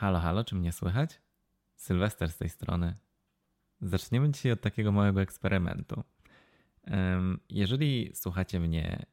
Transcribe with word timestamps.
Halo, 0.00 0.20
halo, 0.20 0.44
czy 0.44 0.54
mnie 0.54 0.72
słychać? 0.72 1.20
Sylwester 1.76 2.30
z 2.30 2.36
tej 2.36 2.48
strony. 2.48 2.94
Zaczniemy 3.80 4.30
dzisiaj 4.30 4.52
od 4.52 4.60
takiego 4.60 4.92
małego 4.92 5.20
eksperymentu. 5.20 6.04
Jeżeli 7.50 8.10
słuchacie 8.14 8.60
mnie 8.60 9.06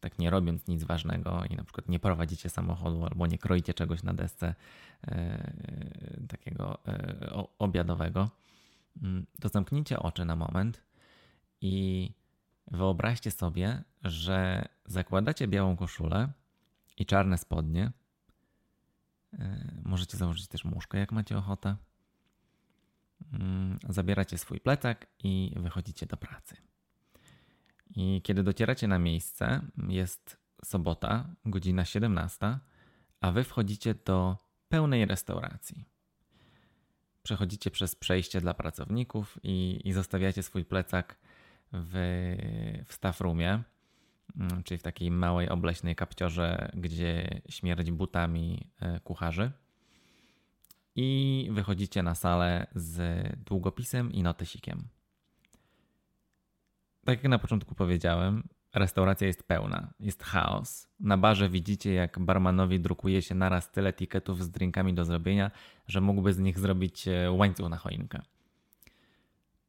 tak 0.00 0.18
nie 0.18 0.30
robiąc 0.30 0.68
nic 0.68 0.84
ważnego 0.84 1.44
i 1.50 1.56
na 1.56 1.64
przykład 1.64 1.88
nie 1.88 1.98
prowadzicie 1.98 2.48
samochodu 2.48 3.04
albo 3.04 3.26
nie 3.26 3.38
kroicie 3.38 3.74
czegoś 3.74 4.02
na 4.02 4.14
desce 4.14 4.54
e, 5.06 5.52
takiego 6.28 6.78
e, 6.88 7.46
obiadowego, 7.58 8.30
mm, 9.02 9.26
to 9.40 9.48
zamknijcie 9.48 9.98
oczy 9.98 10.24
na 10.24 10.36
moment 10.36 10.82
i 11.60 12.10
wyobraźcie 12.66 13.30
sobie, 13.30 13.82
że 14.02 14.68
zakładacie 14.86 15.48
białą 15.48 15.76
koszulę 15.76 16.28
i 16.96 17.06
czarne 17.06 17.38
spodnie. 17.38 17.92
E, 19.38 19.74
możecie 19.84 20.16
założyć 20.16 20.48
też 20.48 20.64
muszkę, 20.64 20.98
jak 20.98 21.12
macie 21.12 21.38
ochotę. 21.38 21.76
Mm, 23.32 23.78
zabieracie 23.88 24.38
swój 24.38 24.60
plecak 24.60 25.06
i 25.24 25.52
wychodzicie 25.56 26.06
do 26.06 26.16
pracy. 26.16 26.56
I 27.96 28.22
kiedy 28.24 28.42
docieracie 28.42 28.88
na 28.88 28.98
miejsce, 28.98 29.60
jest 29.88 30.36
sobota, 30.64 31.28
godzina 31.44 31.84
17, 31.84 32.58
a 33.20 33.32
wy 33.32 33.44
wchodzicie 33.44 33.94
do 33.94 34.36
pełnej 34.68 35.06
restauracji. 35.06 35.84
Przechodzicie 37.22 37.70
przez 37.70 37.94
przejście 37.94 38.40
dla 38.40 38.54
pracowników 38.54 39.38
i, 39.42 39.80
i 39.84 39.92
zostawiacie 39.92 40.42
swój 40.42 40.64
plecak 40.64 41.16
w, 41.72 41.92
w 42.86 42.92
staff 42.92 43.20
roomie, 43.20 43.62
czyli 44.64 44.78
w 44.78 44.82
takiej 44.82 45.10
małej 45.10 45.48
obleśnej 45.48 45.96
kapciorze, 45.96 46.70
gdzie 46.74 47.40
śmierdzi 47.48 47.92
butami 47.92 48.70
e, 48.80 49.00
kucharzy. 49.00 49.52
I 50.94 51.48
wychodzicie 51.52 52.02
na 52.02 52.14
salę 52.14 52.66
z 52.74 53.26
długopisem 53.44 54.12
i 54.12 54.22
notesikiem. 54.22 54.88
Tak 57.04 57.22
jak 57.22 57.30
na 57.30 57.38
początku 57.38 57.74
powiedziałem, 57.74 58.48
restauracja 58.74 59.26
jest 59.26 59.42
pełna, 59.42 59.92
jest 60.00 60.22
chaos. 60.24 60.88
Na 61.00 61.18
barze 61.18 61.48
widzicie, 61.48 61.92
jak 61.92 62.18
barmanowi 62.18 62.80
drukuje 62.80 63.22
się 63.22 63.34
naraz 63.34 63.70
tyle 63.70 63.88
etykietów 63.88 64.44
z 64.44 64.50
drinkami 64.50 64.94
do 64.94 65.04
zrobienia, 65.04 65.50
że 65.86 66.00
mógłby 66.00 66.32
z 66.32 66.38
nich 66.38 66.58
zrobić 66.58 67.08
e, 67.08 67.30
łańcuch 67.30 67.68
na 67.68 67.76
choinkę. 67.76 68.22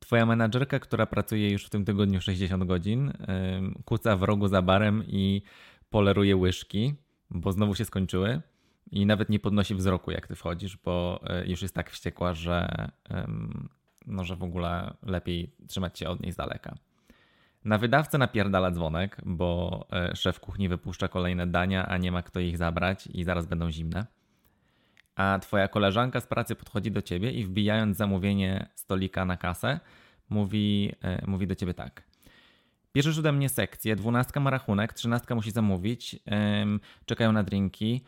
Twoja 0.08 0.25
menadżerka, 0.25 0.80
która 0.80 1.05
pracuje 1.05 1.52
już 1.52 1.66
w 1.66 1.69
tym 1.69 1.86
tygodniu 1.86 2.22
60 2.22 2.63
godzin, 2.63 3.13
kuca 3.86 4.16
w 4.16 4.23
rogu 4.23 4.47
za 4.47 4.61
barem 4.61 5.03
i 5.08 5.41
poleruje 5.89 6.36
łyżki, 6.36 6.95
bo 7.30 7.52
znowu 7.52 7.75
się 7.75 7.86
skończyły. 7.86 8.41
I 8.91 9.05
nawet 9.05 9.30
nie 9.30 9.39
podnosi 9.39 9.75
wzroku, 9.75 10.11
jak 10.11 10.27
ty 10.27 10.36
wchodzisz, 10.36 10.77
bo 10.77 11.19
e, 11.23 11.47
już 11.47 11.61
jest 11.61 11.75
tak 11.75 11.89
wściekła, 11.89 12.33
że, 12.33 12.88
no, 14.05 14.23
że 14.23 14.36
w 14.36 14.44
ogóle 14.44 14.94
lepiej 15.03 15.52
trzymać 15.67 15.99
się 15.99 16.09
od 16.09 16.21
niej 16.21 16.31
z 16.31 16.36
daleka. 16.36 16.75
Na 17.66 17.77
wydawcę 17.77 18.17
napierdala 18.17 18.71
dzwonek, 18.71 19.17
bo 19.25 19.86
e, 19.92 20.16
szef 20.16 20.39
kuchni 20.39 20.69
wypuszcza 20.69 21.08
kolejne 21.08 21.47
dania, 21.47 21.86
a 21.86 21.97
nie 21.97 22.11
ma 22.11 22.21
kto 22.21 22.39
ich 22.39 22.58
zabrać 22.58 23.08
i 23.08 23.23
zaraz 23.23 23.45
będą 23.45 23.71
zimne. 23.71 24.05
A 25.18 25.40
twoja 25.40 25.68
koleżanka 25.68 26.22
z 26.22 26.28
pracy 26.28 26.56
podchodzi 26.56 26.92
do 26.92 27.02
ciebie 27.02 27.32
i 27.32 27.46
wbijając 27.46 27.98
zamówienie 27.98 28.70
stolika 28.76 29.26
na 29.26 29.38
kasę, 29.38 29.80
mówi, 30.30 30.92
e, 31.02 31.28
mówi 31.28 31.48
do 31.48 31.56
ciebie 31.56 31.73
tak. 31.73 32.04
Bierzesz 32.94 33.20
ode 33.20 33.32
mnie 33.32 33.50
sekcję, 33.50 33.95
dwunastka 33.95 34.40
ma 34.40 34.50
rachunek, 34.50 34.94
trzynastka 34.94 35.36
musi 35.36 35.52
zamówić, 35.52 36.20
czekają 37.06 37.32
na 37.32 37.44
drinki, 37.44 38.04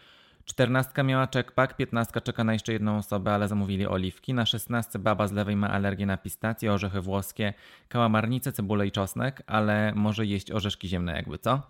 Czternastka 0.50 1.04
miała 1.04 1.28
checkpack, 1.34 1.76
piętnastka 1.76 2.22
czeka 2.22 2.44
na 2.44 2.54
jeszcze 2.54 2.74
jedną 2.74 2.98
osobę, 2.98 3.34
ale 3.34 3.48
zamówili 3.48 3.88
oliwki. 3.88 4.34
Na 4.34 4.46
szesnastce 4.46 5.00
baba 5.00 5.28
z 5.28 5.32
lewej 5.32 5.56
ma 5.56 5.70
alergię 5.70 6.06
na 6.06 6.18
pistacje, 6.18 6.74
orzechy 6.74 7.02
włoskie, 7.02 7.54
kałamarnicę, 7.90 8.52
cebulę 8.52 8.88
i 8.88 8.92
czosnek, 8.92 9.44
ale 9.48 9.94
może 9.96 10.26
jeść 10.26 10.52
orzeszki 10.52 10.88
ziemne 10.88 11.14
jakby 11.14 11.40
co. 11.40 11.62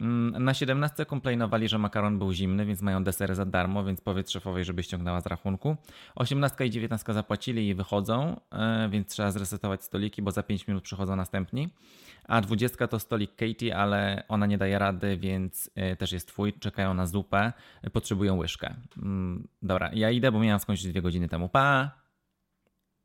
Mm, 0.00 0.44
na 0.44 0.54
17 0.54 1.06
komplejnowali, 1.06 1.68
że 1.68 1.78
makaron 1.78 2.18
był 2.18 2.32
zimny, 2.32 2.66
więc 2.66 2.82
mają 2.82 3.04
desery 3.04 3.34
za 3.34 3.44
darmo, 3.44 3.84
więc 3.84 4.00
powiedz 4.00 4.30
szefowej, 4.30 4.64
żeby 4.64 4.82
ściągnęła 4.82 5.20
z 5.20 5.26
rachunku. 5.26 5.76
18 6.14 6.66
i 6.66 6.70
19 6.70 7.12
zapłacili 7.12 7.68
i 7.68 7.74
wychodzą, 7.74 8.40
e, 8.52 8.88
więc 8.88 9.08
trzeba 9.08 9.30
zresetować 9.30 9.84
stoliki, 9.84 10.22
bo 10.22 10.30
za 10.30 10.42
5 10.42 10.68
minut 10.68 10.84
przychodzą 10.84 11.16
następni. 11.16 11.68
A 12.24 12.40
20 12.40 12.88
to 12.88 12.98
stolik 12.98 13.36
Katie, 13.36 13.76
ale 13.76 14.24
ona 14.28 14.46
nie 14.46 14.58
daje 14.58 14.78
rady, 14.78 15.16
więc 15.16 15.70
e, 15.74 15.96
też 15.96 16.12
jest 16.12 16.28
twój. 16.28 16.52
Czekają 16.52 16.94
na 16.94 17.06
zupę, 17.06 17.52
potrzebują 17.92 18.36
łyżkę. 18.36 18.74
Mm, 18.96 19.48
dobra, 19.62 19.90
ja 19.94 20.10
idę, 20.10 20.32
bo 20.32 20.40
miałam 20.40 20.60
skończyć 20.60 20.88
dwie 20.88 21.02
godziny 21.02 21.28
temu. 21.28 21.48
Pa! 21.48 22.00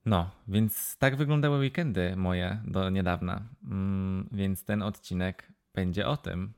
No, 0.06 0.30
więc 0.48 0.98
tak 0.98 1.16
wyglądały 1.16 1.58
weekendy 1.58 2.16
moje 2.16 2.62
do 2.68 2.90
niedawna. 2.90 3.42
Mm, 3.64 4.30
więc 4.32 4.66
ten 4.66 4.82
odcinek 4.82 5.52
będzie 5.74 6.08
o 6.08 6.18
tym. 6.18 6.54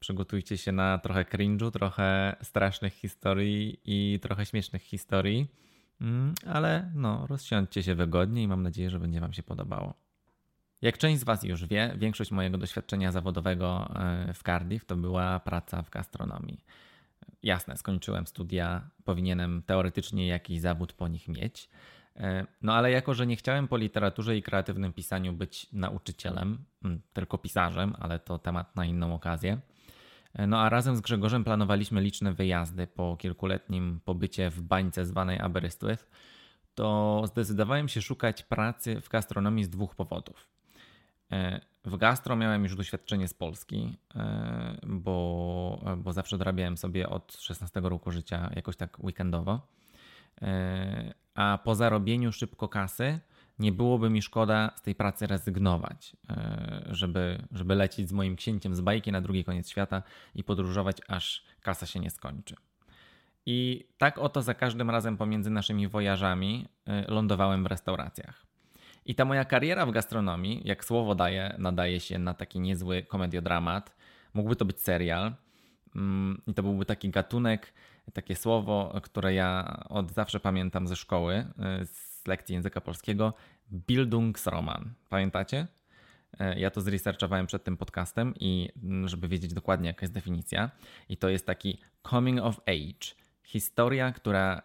Przygotujcie 0.00 0.58
się 0.58 0.72
na 0.72 0.98
trochę 0.98 1.24
cringe'u, 1.24 1.70
trochę 1.70 2.36
strasznych 2.42 2.92
historii 2.92 3.80
i 3.84 4.18
trochę 4.22 4.46
śmiesznych 4.46 4.82
historii. 4.82 5.46
Mm, 6.00 6.34
ale 6.46 6.90
no, 6.94 7.26
rozsiądźcie 7.26 7.82
się 7.82 7.94
wygodnie 7.94 8.42
i 8.42 8.48
mam 8.48 8.62
nadzieję, 8.62 8.90
że 8.90 9.00
będzie 9.00 9.20
Wam 9.20 9.32
się 9.32 9.42
podobało. 9.42 9.94
Jak 10.82 10.98
część 10.98 11.20
z 11.20 11.24
Was 11.24 11.42
już 11.42 11.66
wie, 11.66 11.94
większość 11.96 12.30
mojego 12.30 12.58
doświadczenia 12.58 13.12
zawodowego 13.12 13.94
e, 13.94 14.34
w 14.34 14.42
Cardiff 14.42 14.84
to 14.84 14.96
była 14.96 15.40
praca 15.40 15.82
w 15.82 15.90
gastronomii. 15.90 16.64
Jasne, 17.42 17.76
skończyłem 17.76 18.26
studia, 18.26 18.90
powinienem 19.04 19.62
teoretycznie 19.66 20.26
jakiś 20.26 20.60
zawód 20.60 20.92
po 20.92 21.08
nich 21.08 21.28
mieć. 21.28 21.68
E, 22.16 22.46
no 22.62 22.74
ale 22.74 22.90
jako, 22.90 23.14
że 23.14 23.26
nie 23.26 23.36
chciałem 23.36 23.68
po 23.68 23.76
literaturze 23.76 24.36
i 24.36 24.42
kreatywnym 24.42 24.92
pisaniu 24.92 25.32
być 25.32 25.72
nauczycielem, 25.72 26.64
tylko 27.12 27.38
pisarzem, 27.38 27.94
ale 27.98 28.18
to 28.18 28.38
temat 28.38 28.76
na 28.76 28.84
inną 28.84 29.14
okazję, 29.14 29.60
no 30.38 30.60
a 30.60 30.68
razem 30.68 30.96
z 30.96 31.00
Grzegorzem 31.00 31.44
planowaliśmy 31.44 32.00
liczne 32.00 32.32
wyjazdy 32.32 32.86
po 32.86 33.16
kilkuletnim 33.16 34.00
pobycie 34.04 34.50
w 34.50 34.62
bańce 34.62 35.06
zwanej 35.06 35.40
Aberystwyth, 35.40 36.10
to 36.74 37.22
zdecydowałem 37.26 37.88
się 37.88 38.02
szukać 38.02 38.42
pracy 38.42 39.00
w 39.00 39.08
gastronomii 39.08 39.64
z 39.64 39.68
dwóch 39.68 39.94
powodów. 39.94 40.48
E, 41.32 41.60
w 41.84 41.96
gastro 41.96 42.36
miałem 42.36 42.62
już 42.62 42.76
doświadczenie 42.76 43.28
z 43.28 43.34
Polski, 43.34 43.98
e, 44.14 44.76
bo, 44.86 45.84
bo 45.96 46.12
zawsze 46.12 46.38
dorabiałem 46.38 46.76
sobie 46.76 47.08
od 47.08 47.36
16 47.40 47.80
roku 47.80 48.10
życia 48.10 48.50
jakoś 48.56 48.76
tak 48.76 49.04
weekendowo. 49.04 49.60
A 51.34 51.58
po 51.64 51.74
zarobieniu 51.74 52.32
szybko 52.32 52.68
kasy 52.68 53.20
nie 53.60 53.72
byłoby 53.72 54.10
mi 54.10 54.22
szkoda 54.22 54.70
z 54.76 54.82
tej 54.82 54.94
pracy 54.94 55.26
rezygnować, 55.26 56.16
e, 56.30 56.82
żeby, 56.90 57.42
żeby 57.52 57.74
lecieć 57.74 58.08
z 58.08 58.12
moim 58.12 58.36
księciem 58.36 58.74
z 58.74 58.80
bajki 58.80 59.12
na 59.12 59.20
drugi 59.20 59.44
koniec 59.44 59.70
świata 59.70 60.02
i 60.34 60.44
podróżować, 60.44 60.96
aż 61.08 61.44
kasa 61.62 61.86
się 61.86 62.00
nie 62.00 62.10
skończy. 62.10 62.56
I 63.46 63.88
tak 63.98 64.18
oto 64.18 64.42
za 64.42 64.54
każdym 64.54 64.90
razem 64.90 65.16
pomiędzy 65.16 65.50
naszymi 65.50 65.88
wojażami 65.88 66.68
e, 66.86 67.10
lądowałem 67.10 67.64
w 67.64 67.66
restauracjach. 67.66 68.46
I 69.06 69.14
ta 69.14 69.24
moja 69.24 69.44
kariera 69.44 69.86
w 69.86 69.90
gastronomii, 69.90 70.62
jak 70.64 70.84
słowo 70.84 71.14
daje, 71.14 71.54
nadaje 71.58 72.00
się 72.00 72.18
na 72.18 72.34
taki 72.34 72.60
niezły 72.60 73.02
komediodramat. 73.02 73.96
Mógłby 74.34 74.56
to 74.56 74.64
być 74.64 74.80
serial. 74.80 75.34
Mm, 75.96 76.42
I 76.46 76.54
to 76.54 76.62
byłby 76.62 76.84
taki 76.84 77.10
gatunek, 77.10 77.72
takie 78.12 78.36
słowo, 78.36 79.00
które 79.02 79.34
ja 79.34 79.80
od 79.88 80.12
zawsze 80.12 80.40
pamiętam 80.40 80.86
ze 80.86 80.96
szkoły, 80.96 81.34
e, 81.34 81.86
z 81.86 82.09
z 82.20 82.26
lekcji 82.26 82.54
języka 82.54 82.80
polskiego 82.80 83.34
Bildungsroman. 83.72 84.92
Pamiętacie? 85.08 85.66
E, 86.38 86.60
ja 86.60 86.70
to 86.70 86.80
zresearchowałem 86.80 87.46
przed 87.46 87.64
tym 87.64 87.76
podcastem 87.76 88.34
i 88.40 88.68
mm, 88.82 89.08
żeby 89.08 89.28
wiedzieć 89.28 89.54
dokładnie 89.54 89.88
jaka 89.88 90.02
jest 90.02 90.12
definicja. 90.12 90.70
I 91.08 91.16
to 91.16 91.28
jest 91.28 91.46
taki 91.46 91.78
coming 92.10 92.40
of 92.40 92.60
age. 92.66 93.14
Historia, 93.44 94.12
która 94.12 94.62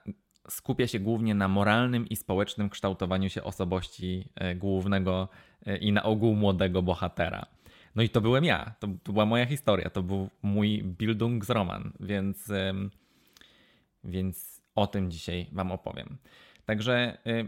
skupia 0.50 0.88
się 0.88 1.00
głównie 1.00 1.36
na 1.36 1.48
moralnym 1.48 2.10
i 2.10 2.16
społecznym 2.16 2.70
kształtowaniu 2.70 3.30
się 3.30 3.44
osobowości 3.44 4.30
e, 4.36 4.56
głównego 4.56 5.28
e, 5.66 5.78
i 5.78 5.92
na 5.92 6.04
ogół 6.04 6.36
młodego 6.36 6.82
bohatera. 6.82 7.46
No 7.96 8.04
i 8.04 8.10
to 8.10 8.22
byłem 8.22 8.44
ja, 8.44 8.76
to, 8.80 8.88
to 9.04 9.14
była 9.14 9.26
moja 9.26 9.46
historia, 9.46 9.90
to 9.90 10.04
był 10.04 10.30
mój 10.42 10.84
Bildungsroman, 10.84 11.92
więc, 12.00 12.52
więc 14.04 14.62
o 14.76 14.88
tym 14.88 15.12
dzisiaj 15.12 15.48
Wam 15.52 15.72
opowiem. 15.72 16.18
Także 16.66 17.18
y, 17.28 17.48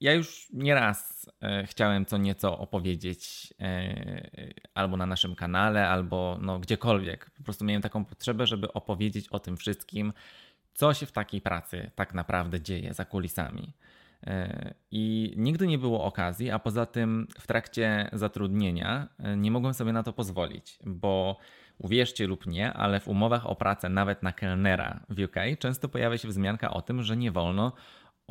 ja 0.00 0.14
już 0.14 0.48
nieraz 0.52 1.30
y, 1.62 1.66
chciałem 1.66 2.06
co 2.06 2.18
nieco 2.18 2.58
opowiedzieć 2.58 3.54
y, 3.60 4.54
albo 4.74 4.96
na 4.96 5.06
naszym 5.06 5.34
kanale, 5.34 5.88
albo 5.88 6.38
no 6.42 6.58
gdziekolwiek. 6.58 7.30
Po 7.30 7.42
prostu 7.42 7.64
miałem 7.64 7.82
taką 7.82 8.04
potrzebę, 8.04 8.46
żeby 8.46 8.72
opowiedzieć 8.72 9.28
o 9.28 9.38
tym 9.38 9.56
wszystkim, 9.56 10.12
co 10.74 10.94
się 10.94 11.06
w 11.06 11.12
takiej 11.12 11.40
pracy 11.40 11.90
tak 11.94 12.14
naprawdę 12.14 12.60
dzieje 12.60 12.94
za 12.94 13.04
kulisami. 13.04 13.72
I 14.90 15.34
nigdy 15.36 15.66
nie 15.66 15.78
było 15.78 16.04
okazji, 16.04 16.50
a 16.50 16.58
poza 16.58 16.86
tym 16.86 17.28
w 17.38 17.46
trakcie 17.46 18.10
zatrudnienia 18.12 19.08
nie 19.36 19.50
mogłem 19.50 19.74
sobie 19.74 19.92
na 19.92 20.02
to 20.02 20.12
pozwolić, 20.12 20.78
bo 20.84 21.36
Uwierzcie 21.80 22.26
lub 22.26 22.46
nie, 22.46 22.72
ale 22.72 23.00
w 23.00 23.08
umowach 23.08 23.46
o 23.46 23.56
pracę 23.56 23.88
nawet 23.88 24.22
na 24.22 24.32
kelnera 24.32 25.00
w 25.08 25.20
UK 25.20 25.36
często 25.58 25.88
pojawia 25.88 26.18
się 26.18 26.28
wzmianka 26.28 26.70
o 26.70 26.82
tym, 26.82 27.02
że 27.02 27.16
nie 27.16 27.32
wolno 27.32 27.72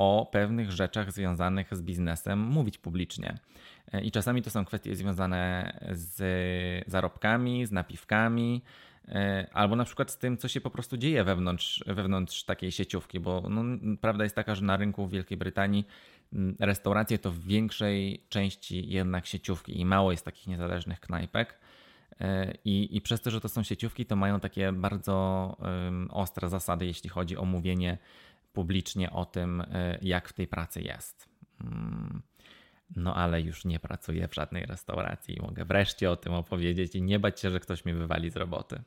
o 0.00 0.28
pewnych 0.32 0.72
rzeczach 0.72 1.12
związanych 1.12 1.76
z 1.76 1.82
biznesem 1.82 2.38
mówić 2.38 2.78
publicznie. 2.78 3.38
I 4.02 4.10
czasami 4.10 4.42
to 4.42 4.50
są 4.50 4.64
kwestie 4.64 4.96
związane 4.96 5.72
z 5.92 6.90
zarobkami, 6.90 7.66
z 7.66 7.72
napiwkami, 7.72 8.62
e, 9.08 9.46
albo 9.52 9.76
na 9.76 9.84
przykład 9.84 10.10
z 10.10 10.18
tym, 10.18 10.38
co 10.38 10.48
się 10.48 10.60
po 10.60 10.70
prostu 10.70 10.96
dzieje 10.96 11.24
wewnątrz, 11.24 11.84
wewnątrz 11.86 12.44
takiej 12.44 12.72
sieciówki, 12.72 13.20
bo 13.20 13.42
no, 13.50 13.62
prawda 14.00 14.24
jest 14.24 14.36
taka, 14.36 14.54
że 14.54 14.64
na 14.64 14.76
rynku 14.76 15.06
w 15.06 15.10
Wielkiej 15.10 15.38
Brytanii 15.38 15.86
restauracje 16.60 17.18
to 17.18 17.30
w 17.30 17.40
większej 17.40 18.24
części 18.28 18.88
jednak 18.88 19.26
sieciówki 19.26 19.80
i 19.80 19.84
mało 19.84 20.10
jest 20.10 20.24
takich 20.24 20.46
niezależnych 20.46 21.00
knajpek. 21.00 21.58
E, 22.20 22.54
I, 22.64 22.96
I 22.96 23.00
przez 23.00 23.20
to, 23.20 23.30
że 23.30 23.40
to 23.40 23.48
są 23.48 23.62
sieciówki, 23.62 24.06
to 24.06 24.16
mają 24.16 24.40
takie 24.40 24.72
bardzo 24.72 25.56
um, 25.58 26.08
ostre 26.10 26.48
zasady, 26.48 26.86
jeśli 26.86 27.10
chodzi 27.10 27.36
o 27.36 27.44
mówienie 27.44 27.98
publicznie 28.52 29.10
o 29.10 29.24
tym, 29.24 29.60
e, 29.60 29.98
jak 30.02 30.28
w 30.28 30.32
tej 30.32 30.46
pracy 30.46 30.82
jest. 30.82 31.28
Mm. 31.60 32.22
No 32.96 33.14
ale 33.14 33.42
już 33.42 33.64
nie 33.64 33.80
pracuję 33.80 34.28
w 34.28 34.34
żadnej 34.34 34.66
restauracji 34.66 35.36
i 35.36 35.42
mogę 35.42 35.64
wreszcie 35.64 36.10
o 36.10 36.16
tym 36.16 36.32
opowiedzieć 36.32 36.94
i 36.94 37.02
nie 37.02 37.18
bać 37.18 37.40
się, 37.40 37.50
że 37.50 37.60
ktoś 37.60 37.84
mnie 37.84 37.94
wywali 37.94 38.30
z 38.30 38.36
roboty. 38.36 38.82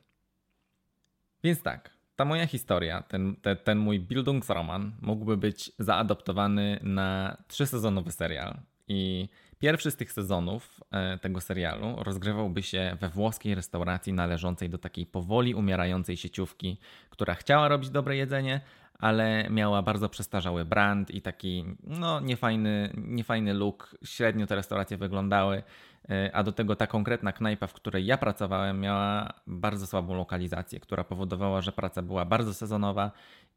Więc 1.44 1.62
tak, 1.62 1.89
ta 2.15 2.25
moja 2.25 2.48
historia, 2.48 3.01
ten, 3.01 3.36
ten, 3.36 3.57
ten 3.57 3.77
mój 3.77 4.00
Bildungsroman 4.00 4.92
mógłby 5.01 5.38
być 5.38 5.71
zaadoptowany 5.80 6.80
na 6.83 7.38
trzysezonowy 7.48 8.12
serial. 8.12 8.59
I 8.88 9.30
pierwszy 9.59 9.92
z 9.92 9.95
tych 9.95 10.12
sezonów 10.12 10.81
e, 10.92 11.18
tego 11.18 11.42
serialu 11.42 12.04
rozgrywałby 12.04 12.63
się 12.63 12.98
we 13.00 13.09
włoskiej 13.09 13.56
restauracji 13.56 14.13
należącej 14.13 14.69
do 14.69 14.77
takiej 14.77 15.06
powoli 15.06 15.56
umierającej 15.56 16.18
sieciówki, 16.18 16.77
która 17.09 17.33
chciała 17.33 17.68
robić 17.68 17.89
dobre 17.89 18.16
jedzenie, 18.16 18.62
ale 19.03 19.50
miała 19.50 19.81
bardzo 19.81 20.09
przestarzały 20.09 20.65
brand 20.65 21.11
i 21.11 21.21
taki 21.21 21.65
no, 21.83 22.19
niefajny, 22.19 22.94
niefajny 22.97 23.53
look. 23.53 23.95
Średnio 24.03 24.47
te 24.47 24.55
restauracje 24.55 24.97
wyglądały, 24.97 25.63
e, 26.09 26.31
a 26.33 26.44
do 26.44 26.51
tego 26.51 26.75
ta 26.75 26.88
konkretna 26.88 27.31
knajpa, 27.31 27.67
w 27.67 27.73
której 27.73 28.05
ja 28.05 28.17
pracowałem, 28.17 28.79
miała 28.79 29.33
bardzo 29.47 29.88
słabą 29.88 30.15
lokalizację, 30.15 30.79
która 30.79 31.03
powodowała, 31.03 31.61
że 31.61 31.71
praca 31.71 32.01
była 32.01 32.25
bardzo 32.25 32.53
sezonowa 32.53 33.11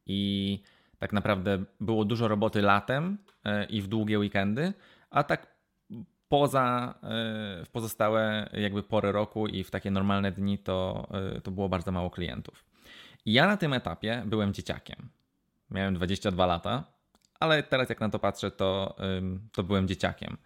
i 0.07 0.63
tak 0.99 1.13
naprawdę 1.13 1.65
było 1.81 2.05
dużo 2.05 2.29
roboty 2.29 2.63
latem 2.63 3.19
e, 3.45 3.65
i 3.65 3.83
w 3.83 3.87
długie 3.87 4.19
weekendy, 4.19 4.73
a 5.11 5.23
tak 5.23 5.47
poza 6.29 6.95
e, 7.03 7.65
w 7.65 7.69
pozostałe 7.73 8.51
jakby 8.53 8.83
pory 8.83 9.13
roku 9.13 9.47
i 9.47 9.65
w 9.65 9.71
takie 9.71 9.91
normalne 9.91 10.33
dni 10.33 10.59
to, 10.59 11.09
to 11.43 11.51
było 11.51 11.69
bardzo 11.69 11.93
mało 11.93 12.11
klientów. 12.11 12.65
Ja 13.27 13.47
na 13.47 13.57
tym 13.57 13.73
etapie 13.73 14.23
byłem 14.27 14.53
dzieciakiem. 14.53 15.16
Miałem 15.71 15.95
22 15.95 16.47
lata, 16.47 16.85
ale 17.41 17.63
teraz 17.63 17.89
jak 17.89 18.01
na 18.01 18.09
to 18.09 18.19
patrzę, 18.19 18.51
to, 18.51 18.97
to 19.53 19.63
byłem 19.63 19.89
dzieciakiem. 19.89 20.37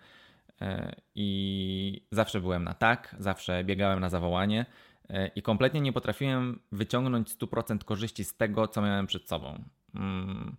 E, 0.60 0.96
I 1.14 2.06
zawsze 2.10 2.40
byłem 2.40 2.64
na 2.64 2.74
tak, 2.74 3.16
zawsze 3.18 3.64
biegałem 3.64 4.00
na 4.00 4.08
zawołanie 4.08 4.66
e, 5.08 5.28
i 5.28 5.42
kompletnie 5.42 5.80
nie 5.80 5.92
potrafiłem 5.92 6.60
wyciągnąć 6.72 7.28
100% 7.36 7.84
korzyści 7.84 8.24
z 8.24 8.36
tego, 8.36 8.68
co 8.68 8.82
miałem 8.82 9.06
przed 9.06 9.28
sobą. 9.28 9.64
Mm, 9.94 10.56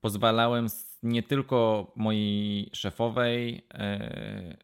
pozwalałem 0.00 0.66
nie 1.02 1.22
tylko 1.22 1.92
mojej 1.96 2.70
szefowej, 2.72 3.66
e, 3.74 4.56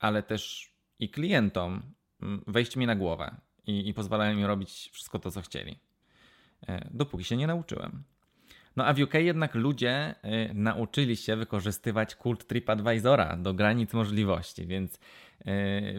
ale 0.00 0.22
też 0.22 0.72
i 0.98 1.10
klientom 1.10 1.82
mm, 2.22 2.44
wejść 2.46 2.76
mi 2.76 2.86
na 2.86 2.96
głowę 2.96 3.36
i, 3.66 3.88
i 3.88 3.94
pozwalałem 3.94 4.38
im 4.38 4.44
robić 4.44 4.90
wszystko 4.92 5.18
to, 5.18 5.30
co 5.30 5.40
chcieli. 5.40 5.78
Dopóki 6.90 7.24
się 7.24 7.36
nie 7.36 7.46
nauczyłem. 7.46 8.02
No 8.76 8.86
a 8.86 8.94
w 8.94 9.00
UK 9.00 9.14
jednak 9.14 9.54
ludzie 9.54 10.14
y, 10.50 10.54
nauczyli 10.54 11.16
się 11.16 11.36
wykorzystywać 11.36 12.14
kult 12.14 12.46
TripAdvisora 12.46 13.36
do 13.36 13.54
granic 13.54 13.92
możliwości, 13.92 14.66
więc 14.66 14.94
y, 14.94 15.00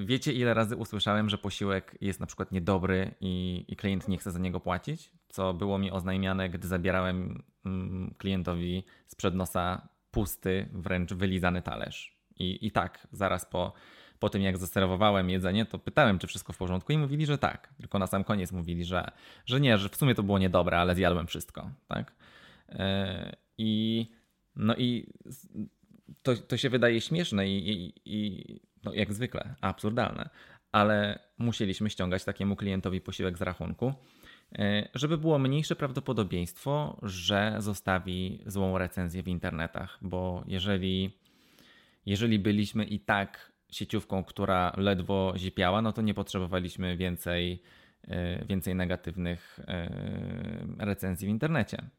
wiecie 0.06 0.34
ile 0.34 0.54
razy 0.54 0.76
usłyszałem, 0.76 1.30
że 1.30 1.38
posiłek 1.38 1.98
jest 2.02 2.20
na 2.20 2.26
przykład 2.26 2.52
niedobry 2.52 3.12
i, 3.22 3.66
i 3.68 3.76
klient 3.76 4.08
nie 4.08 4.18
chce 4.18 4.32
za 4.32 4.40
niego 4.40 4.60
płacić, 4.60 5.12
co 5.30 5.54
było 5.54 5.78
mi 5.78 5.92
oznajmiane, 5.92 6.50
gdy 6.50 6.68
zabierałem 6.68 7.44
mm, 7.66 8.14
klientowi 8.18 8.84
sprzed 9.08 9.36
nosa 9.36 9.88
pusty, 10.12 10.70
wręcz 10.74 11.14
wylizany 11.14 11.62
talerz. 11.62 12.16
I, 12.40 12.68
i 12.68 12.72
tak, 12.72 13.08
zaraz 13.12 13.46
po, 13.46 13.74
po 14.20 14.30
tym 14.30 14.42
jak 14.42 14.58
zaserwowałem 14.58 15.30
jedzenie, 15.30 15.66
to 15.66 15.80
pytałem, 15.80 16.20
czy 16.20 16.28
wszystko 16.28 16.54
w 16.54 16.58
porządku 16.58 16.94
i 16.94 16.98
mówili, 16.98 17.26
że 17.26 17.38
tak. 17.38 17.74
Tylko 17.80 18.00
na 18.00 18.08
sam 18.08 18.24
koniec 18.24 18.52
mówili, 18.52 18.86
że, 18.86 19.12
że 19.46 19.60
nie, 19.62 19.78
że 19.78 19.90
w 19.90 19.96
sumie 19.96 20.16
to 20.16 20.24
było 20.24 20.40
niedobre, 20.40 20.78
ale 20.78 20.96
zjadłem 20.96 21.28
wszystko. 21.28 21.70
Tak? 21.88 22.12
E, 22.70 23.36
I 23.58 24.06
no 24.56 24.76
i 24.76 25.08
to, 26.24 26.36
to 26.36 26.58
się 26.58 26.70
wydaje 26.70 27.02
śmieszne 27.02 27.50
i, 27.50 27.72
i, 27.72 27.94
i 28.06 28.60
no 28.84 28.94
jak 28.94 29.14
zwykle 29.14 29.56
absurdalne, 29.62 30.30
ale 30.72 31.20
musieliśmy 31.38 31.90
ściągać 31.90 32.24
takiemu 32.24 32.56
klientowi 32.56 33.02
posiłek 33.02 33.38
z 33.38 33.42
rachunku, 33.42 33.94
e, 34.60 34.90
żeby 34.94 35.18
było 35.18 35.40
mniejsze 35.40 35.76
prawdopodobieństwo, 35.76 37.00
że 37.04 37.56
zostawi 37.60 38.44
złą 38.46 38.78
recenzję 38.78 39.24
w 39.24 39.28
internetach, 39.28 39.98
bo 40.02 40.44
jeżeli, 40.48 41.18
jeżeli 42.06 42.40
byliśmy 42.40 42.86
i 42.86 43.00
tak 43.00 43.52
sieciówką, 43.72 44.24
która 44.24 44.74
ledwo 44.78 45.34
zipiała, 45.38 45.82
no 45.82 45.94
to 45.94 46.02
nie 46.02 46.14
potrzebowaliśmy 46.14 46.98
więcej, 46.98 47.62
e, 48.08 48.46
więcej 48.46 48.76
negatywnych 48.76 49.60
recenzji 50.80 51.28
w 51.28 51.32
internecie. 51.32 51.90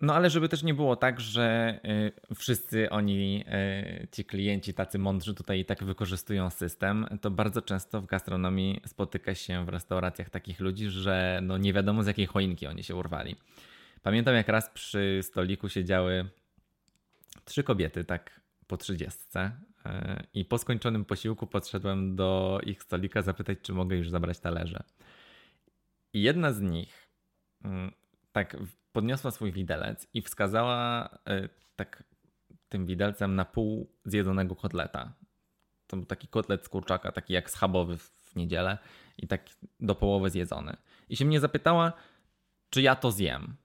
No 0.00 0.14
ale 0.14 0.30
żeby 0.30 0.48
też 0.48 0.62
nie 0.62 0.74
było 0.74 0.96
tak, 0.96 1.20
że 1.20 1.78
y, 2.30 2.34
wszyscy 2.34 2.90
oni, 2.90 3.44
y, 4.02 4.08
ci 4.12 4.24
klienci 4.24 4.74
tacy 4.74 4.98
mądrzy 4.98 5.34
tutaj 5.34 5.60
i 5.60 5.64
tak 5.64 5.84
wykorzystują 5.84 6.50
system, 6.50 7.06
to 7.20 7.30
bardzo 7.30 7.62
często 7.62 8.00
w 8.00 8.06
gastronomii 8.06 8.80
spotyka 8.86 9.34
się 9.34 9.64
w 9.64 9.68
restauracjach 9.68 10.30
takich 10.30 10.60
ludzi, 10.60 10.90
że 10.90 11.40
no 11.42 11.58
nie 11.58 11.72
wiadomo 11.72 12.02
z 12.02 12.06
jakiej 12.06 12.26
choinki 12.26 12.66
oni 12.66 12.84
się 12.84 12.96
urwali. 12.96 13.36
Pamiętam 14.02 14.34
jak 14.34 14.48
raz 14.48 14.70
przy 14.70 15.20
stoliku 15.22 15.68
siedziały 15.68 16.28
trzy 17.44 17.62
kobiety, 17.62 18.04
tak 18.04 18.40
po 18.66 18.76
trzydziestce 18.76 19.50
y, 19.86 19.90
i 20.34 20.44
po 20.44 20.58
skończonym 20.58 21.04
posiłku 21.04 21.46
podszedłem 21.46 22.16
do 22.16 22.60
ich 22.66 22.82
stolika 22.82 23.22
zapytać, 23.22 23.58
czy 23.62 23.72
mogę 23.72 23.96
już 23.96 24.10
zabrać 24.10 24.38
talerze. 24.38 24.82
I 26.12 26.22
jedna 26.22 26.52
z 26.52 26.60
nich 26.60 27.08
tak 28.38 28.56
podniosła 28.92 29.30
swój 29.30 29.52
widelec 29.52 30.06
i 30.14 30.22
wskazała 30.22 31.08
e, 31.26 31.48
tak 31.76 32.02
tym 32.68 32.86
widelcem 32.86 33.34
na 33.34 33.44
pół 33.44 33.90
zjedzonego 34.04 34.56
kotleta. 34.56 35.12
To 35.86 35.96
był 35.96 36.06
taki 36.06 36.28
kotlet 36.28 36.64
z 36.64 36.68
kurczaka, 36.68 37.12
taki 37.12 37.32
jak 37.32 37.50
schabowy 37.50 37.98
w 37.98 38.36
niedzielę 38.36 38.78
i 39.18 39.28
tak 39.28 39.40
do 39.80 39.94
połowy 39.94 40.30
zjedzony. 40.30 40.76
I 41.08 41.16
się 41.16 41.24
mnie 41.24 41.40
zapytała, 41.40 41.92
czy 42.70 42.82
ja 42.82 42.96
to 42.96 43.10
zjem. 43.10 43.56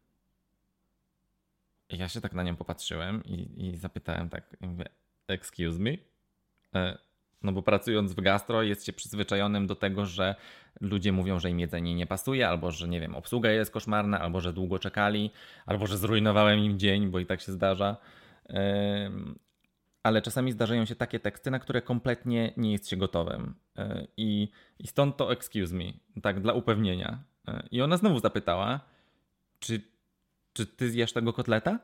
I 1.89 1.97
ja 1.97 2.09
się 2.09 2.21
tak 2.21 2.33
na 2.33 2.43
nią 2.43 2.55
popatrzyłem 2.55 3.23
i, 3.23 3.67
i 3.67 3.77
zapytałem 3.77 4.29
tak, 4.29 4.57
mówię, 4.61 4.85
excuse 5.27 5.79
me? 5.79 5.91
E, 6.75 6.97
no 7.43 7.51
bo 7.51 7.61
pracując 7.61 8.13
w 8.13 8.21
gastro 8.21 8.63
jest 8.63 8.85
się 8.85 8.93
przyzwyczajonym 8.93 9.67
do 9.67 9.75
tego, 9.75 10.05
że 10.05 10.35
ludzie 10.81 11.11
mówią, 11.11 11.39
że 11.39 11.49
im 11.49 11.59
jedzenie 11.59 11.95
nie 11.95 12.07
pasuje, 12.07 12.47
albo 12.47 12.71
że 12.71 12.87
nie 12.87 12.99
wiem, 12.99 13.15
obsługa 13.15 13.51
jest 13.51 13.71
koszmarna, 13.71 14.19
albo 14.19 14.41
że 14.41 14.53
długo 14.53 14.79
czekali, 14.79 15.31
albo 15.65 15.87
że 15.87 15.97
zrujnowałem 15.97 16.59
im 16.59 16.79
dzień, 16.79 17.07
bo 17.07 17.19
i 17.19 17.25
tak 17.25 17.41
się 17.41 17.51
zdarza. 17.51 17.97
Ale 20.03 20.21
czasami 20.21 20.51
zdarzają 20.51 20.85
się 20.85 20.95
takie 20.95 21.19
teksty, 21.19 21.51
na 21.51 21.59
które 21.59 21.81
kompletnie 21.81 22.53
nie 22.57 22.71
jest 22.71 22.89
się 22.89 22.97
gotowym. 22.97 23.55
E, 23.77 24.07
I, 24.17 24.51
i 24.79 24.87
stąd 24.87 25.17
to 25.17 25.31
excuse 25.31 25.75
me, 25.75 25.83
tak 26.21 26.41
dla 26.41 26.53
upewnienia. 26.53 27.23
E, 27.47 27.67
I 27.71 27.81
ona 27.81 27.97
znowu 27.97 28.19
zapytała, 28.19 28.79
czy, 29.59 29.81
czy 30.53 30.65
ty 30.65 30.89
zjesz 30.89 31.13
tego 31.13 31.33
kotleta? 31.33 31.79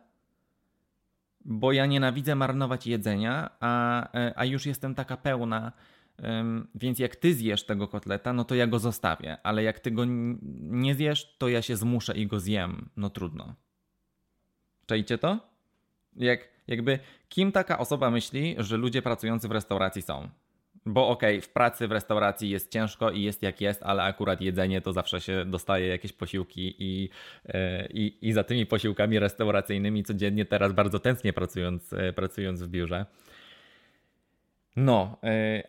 Bo 1.45 1.71
ja 1.71 1.85
nienawidzę 1.85 2.35
marnować 2.35 2.87
jedzenia, 2.87 3.49
a, 3.59 4.03
e, 4.13 4.33
a 4.35 4.45
już 4.45 4.65
jestem 4.65 4.95
taka 4.95 5.17
pełna. 5.17 5.71
Więc 6.75 6.99
jak 6.99 7.15
ty 7.15 7.33
zjesz 7.33 7.65
tego 7.65 7.87
kotleta, 7.87 8.33
no 8.33 8.43
to 8.43 8.55
ja 8.55 8.67
go 8.67 8.79
zostawię, 8.79 9.37
ale 9.43 9.63
jak 9.63 9.79
ty 9.79 9.91
go 9.91 10.03
nie 10.61 10.95
zjesz, 10.95 11.35
to 11.37 11.47
ja 11.47 11.61
się 11.61 11.75
zmuszę 11.75 12.17
i 12.17 12.27
go 12.27 12.39
zjem. 12.39 12.89
No 12.97 13.09
trudno. 13.09 13.55
Czajcie 14.85 15.17
to? 15.17 15.39
Jak, 16.15 16.49
jakby 16.67 16.99
kim 17.29 17.51
taka 17.51 17.77
osoba 17.77 18.11
myśli, 18.11 18.55
że 18.57 18.77
ludzie 18.77 19.01
pracujący 19.01 19.47
w 19.47 19.51
restauracji 19.51 20.01
są? 20.01 20.29
Bo 20.89 21.09
okej, 21.09 21.37
okay, 21.37 21.41
w 21.41 21.49
pracy 21.49 21.87
w 21.87 21.91
restauracji 21.91 22.49
jest 22.49 22.71
ciężko 22.71 23.11
i 23.11 23.21
jest 23.21 23.43
jak 23.43 23.61
jest, 23.61 23.83
ale 23.83 24.03
akurat 24.03 24.41
jedzenie 24.41 24.81
to 24.81 24.93
zawsze 24.93 25.21
się 25.21 25.45
dostaje 25.45 25.87
jakieś 25.87 26.13
posiłki 26.13 26.75
i, 26.79 27.09
e, 27.45 27.87
i, 27.87 28.17
i 28.21 28.33
za 28.33 28.43
tymi 28.43 28.65
posiłkami 28.65 29.19
restauracyjnymi 29.19 30.03
codziennie 30.03 30.45
teraz 30.45 30.73
bardzo 30.73 30.99
tęsknię 30.99 31.33
pracując, 31.33 31.93
e, 31.93 32.13
pracując 32.13 32.63
w 32.63 32.67
biurze. 32.67 33.05
No, 34.75 35.17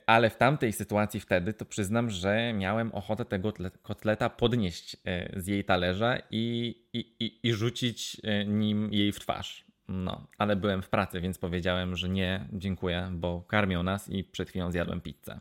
ale 0.06 0.30
w 0.30 0.36
tamtej 0.36 0.72
sytuacji 0.72 1.20
wtedy 1.20 1.52
to 1.52 1.64
przyznam, 1.64 2.10
że 2.10 2.52
miałem 2.52 2.92
ochotę 2.92 3.24
tego 3.24 3.52
kotleta 3.82 4.30
podnieść 4.30 4.96
z 5.36 5.46
jej 5.46 5.64
talerza 5.64 6.18
i, 6.30 6.74
i, 6.92 6.98
i, 7.20 7.48
i 7.48 7.52
rzucić 7.52 8.20
nim 8.46 8.92
jej 8.92 9.12
w 9.12 9.20
twarz. 9.20 9.69
No, 9.92 10.26
ale 10.38 10.56
byłem 10.56 10.82
w 10.82 10.88
pracy, 10.88 11.20
więc 11.20 11.38
powiedziałem, 11.38 11.96
że 11.96 12.08
nie, 12.08 12.48
dziękuję, 12.52 13.10
bo 13.12 13.42
karmią 13.42 13.82
nas 13.82 14.08
i 14.08 14.24
przed 14.24 14.48
chwilą 14.48 14.70
zjadłem 14.70 15.00
pizzę. 15.00 15.40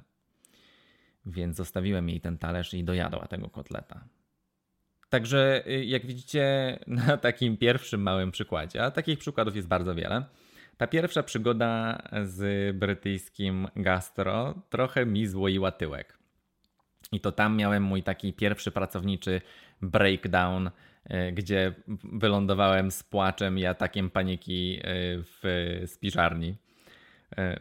Więc 1.25 1.57
zostawiłem 1.57 2.09
jej 2.09 2.21
ten 2.21 2.37
talerz 2.37 2.73
i 2.73 2.83
dojadła 2.83 3.27
tego 3.27 3.49
kotleta. 3.49 4.03
Także 5.09 5.63
y, 5.67 5.85
jak 5.85 6.05
widzicie 6.05 6.43
na 6.87 7.17
takim 7.17 7.57
pierwszym 7.57 8.01
małym 8.01 8.31
przykładzie, 8.31 8.83
a 8.83 8.91
takich 8.91 9.19
przykładów 9.19 9.55
jest 9.55 9.67
bardzo 9.67 9.95
wiele, 9.95 10.25
ta 10.77 10.87
pierwsza 10.87 11.23
przygoda 11.23 12.01
z 12.23 12.75
brytyjskim 12.77 13.67
gastro 13.75 14.61
trochę 14.69 15.05
mi 15.05 15.27
złoiła 15.27 15.71
tyłek. 15.71 16.17
I 17.11 17.19
to 17.19 17.31
tam 17.31 17.57
miałem 17.57 17.83
mój 17.83 18.03
taki 18.03 18.33
pierwszy 18.33 18.71
pracowniczy 18.71 19.41
breakdown, 19.81 20.69
gdzie 21.33 21.73
wylądowałem 22.03 22.91
z 22.91 23.03
płaczem 23.03 23.59
i 23.59 23.65
atakiem 23.65 24.09
paniki 24.09 24.77
y, 24.77 24.81
w 25.23 25.43
spiżarni. 25.85 26.55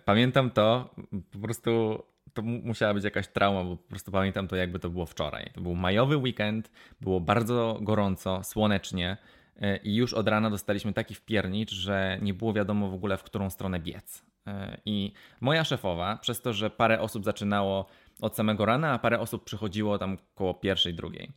Pamiętam 0.04 0.50
to, 0.50 0.94
po 1.32 1.38
prostu 1.38 2.02
to 2.38 2.42
musiała 2.42 2.94
być 2.94 3.04
jakaś 3.04 3.28
trauma, 3.28 3.64
bo 3.64 3.76
po 3.76 3.88
prostu 3.88 4.12
pamiętam 4.12 4.48
to 4.48 4.56
jakby 4.56 4.78
to 4.78 4.90
było 4.90 5.06
wczoraj. 5.06 5.50
To 5.54 5.60
był 5.60 5.74
majowy 5.74 6.16
weekend, 6.16 6.70
było 7.00 7.20
bardzo 7.20 7.78
gorąco, 7.82 8.44
słonecznie 8.44 9.16
e, 9.56 9.76
i 9.76 9.96
już 9.96 10.14
od 10.14 10.28
rana 10.28 10.50
dostaliśmy 10.50 10.92
taki 10.92 11.14
wpiernicz, 11.14 11.70
że 11.72 12.18
nie 12.22 12.34
było 12.34 12.52
wiadomo 12.52 12.90
w 12.90 12.94
ogóle 12.94 13.16
w 13.16 13.22
którą 13.22 13.50
stronę 13.50 13.80
biec. 13.80 14.24
E, 14.46 14.78
I 14.84 15.12
moja 15.40 15.64
szefowa, 15.64 16.16
przez 16.16 16.42
to, 16.42 16.52
że 16.52 16.70
parę 16.70 17.00
osób 17.00 17.24
zaczynało 17.24 17.86
od 18.20 18.36
samego 18.36 18.64
rana, 18.64 18.92
a 18.92 18.98
parę 18.98 19.20
osób 19.20 19.44
przychodziło 19.44 19.98
tam 19.98 20.18
koło 20.34 20.54
pierwszej, 20.54 20.94
drugiej. 20.94 21.32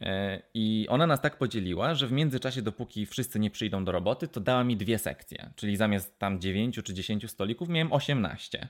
E, 0.00 0.42
I 0.54 0.86
ona 0.88 1.06
nas 1.06 1.20
tak 1.20 1.38
podzieliła, 1.38 1.94
że 1.94 2.06
w 2.06 2.12
międzyczasie, 2.12 2.62
dopóki 2.62 3.06
wszyscy 3.06 3.38
nie 3.38 3.50
przyjdą 3.50 3.84
do 3.84 3.92
roboty, 3.92 4.28
to 4.28 4.40
dała 4.40 4.64
mi 4.64 4.76
dwie 4.76 4.98
sekcje. 4.98 5.50
Czyli 5.56 5.76
zamiast 5.76 6.18
tam 6.18 6.40
9 6.40 6.80
czy 6.84 6.94
10 6.94 7.30
stolików, 7.30 7.68
miałem 7.68 7.92
18. 7.92 8.68